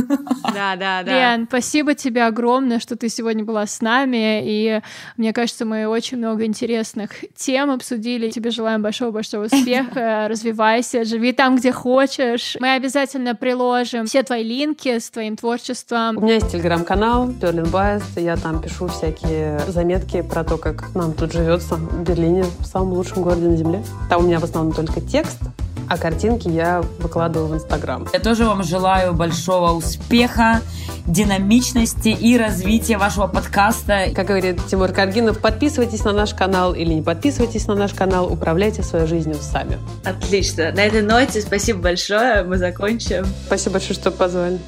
Да, 0.54 0.76
да, 0.76 1.04
да. 1.04 1.36
Лен, 1.36 1.48
спасибо 1.48 1.96
тебе 1.96 2.26
огромное, 2.26 2.80
что 2.80 2.96
ты 2.96 3.10
сегодня 3.10 3.44
была 3.44 3.66
с 3.66 3.82
нами. 3.82 4.42
И 4.44 4.82
мне 5.18 5.34
кажется, 5.34 5.66
мы 5.66 5.88
очень 5.88 6.18
много 6.18 6.46
интересных 6.46 7.12
тем 7.36 7.72
обсудили. 7.72 8.30
Тебе 8.30 8.52
желаем 8.52 8.82
большого-большого 8.82 9.46
успеха. 9.46 10.26
Развивайся, 10.30 11.06
живи 11.06 11.32
там, 11.32 11.56
где 11.56 11.72
хочешь. 11.72 12.58
Мы 12.60 12.74
обязательно 12.74 13.36
приложим 13.36 14.06
все 14.06 14.24
твои 14.24 14.44
линки 14.44 15.00
с 15.00 15.10
твоим 15.10 15.36
творчеством. 15.36 15.63
У 15.70 16.20
меня 16.20 16.34
есть 16.34 16.52
телеграм-канал 16.52 17.28
Берлин 17.28 17.64
Байс. 17.64 18.04
Я 18.18 18.36
там 18.36 18.62
пишу 18.62 18.90
всякие 18.90 19.62
заметки 19.70 20.22
про 20.22 20.44
то, 20.44 20.58
как 20.58 20.94
нам 20.94 21.14
тут 21.14 21.32
живется 21.32 21.76
в 21.76 22.04
Берлине, 22.04 22.44
в 22.60 22.66
самом 22.66 22.92
лучшем 22.92 23.24
городе 23.24 23.48
на 23.48 23.56
Земле. 23.56 23.82
Там 24.10 24.24
у 24.24 24.28
меня 24.28 24.40
в 24.40 24.44
основном 24.44 24.74
только 24.74 25.00
текст, 25.00 25.40
а 25.88 25.98
картинки 25.98 26.50
я 26.50 26.84
выкладываю 27.00 27.48
в 27.48 27.56
Инстаграм. 27.56 28.06
Я 28.12 28.20
тоже 28.20 28.44
вам 28.44 28.62
желаю 28.62 29.14
большого 29.14 29.72
успеха, 29.72 30.60
динамичности 31.08 32.10
и 32.10 32.38
развития 32.38 32.98
вашего 32.98 33.28
подкаста. 33.28 34.08
Как 34.14 34.28
говорит 34.28 34.60
Тимур 34.68 34.92
Каргинов, 34.92 35.40
подписывайтесь 35.40 36.04
на 36.04 36.12
наш 36.12 36.34
канал 36.34 36.74
или 36.74 36.96
не 36.96 37.02
подписывайтесь 37.02 37.68
на 37.68 37.76
наш 37.76 37.94
канал, 37.94 38.30
управляйте 38.30 38.84
своей 38.84 39.08
жизнью 39.08 39.38
сами. 39.40 39.78
Отлично. 40.04 40.74
На 40.74 40.82
этой 40.82 41.02
ноте 41.02 41.42
спасибо 41.42 41.80
большое. 41.80 42.44
Мы 42.44 42.58
закончим. 42.58 43.26
Спасибо 43.48 43.76
большое, 43.76 43.98
что 43.98 44.12
позвали. 44.12 44.60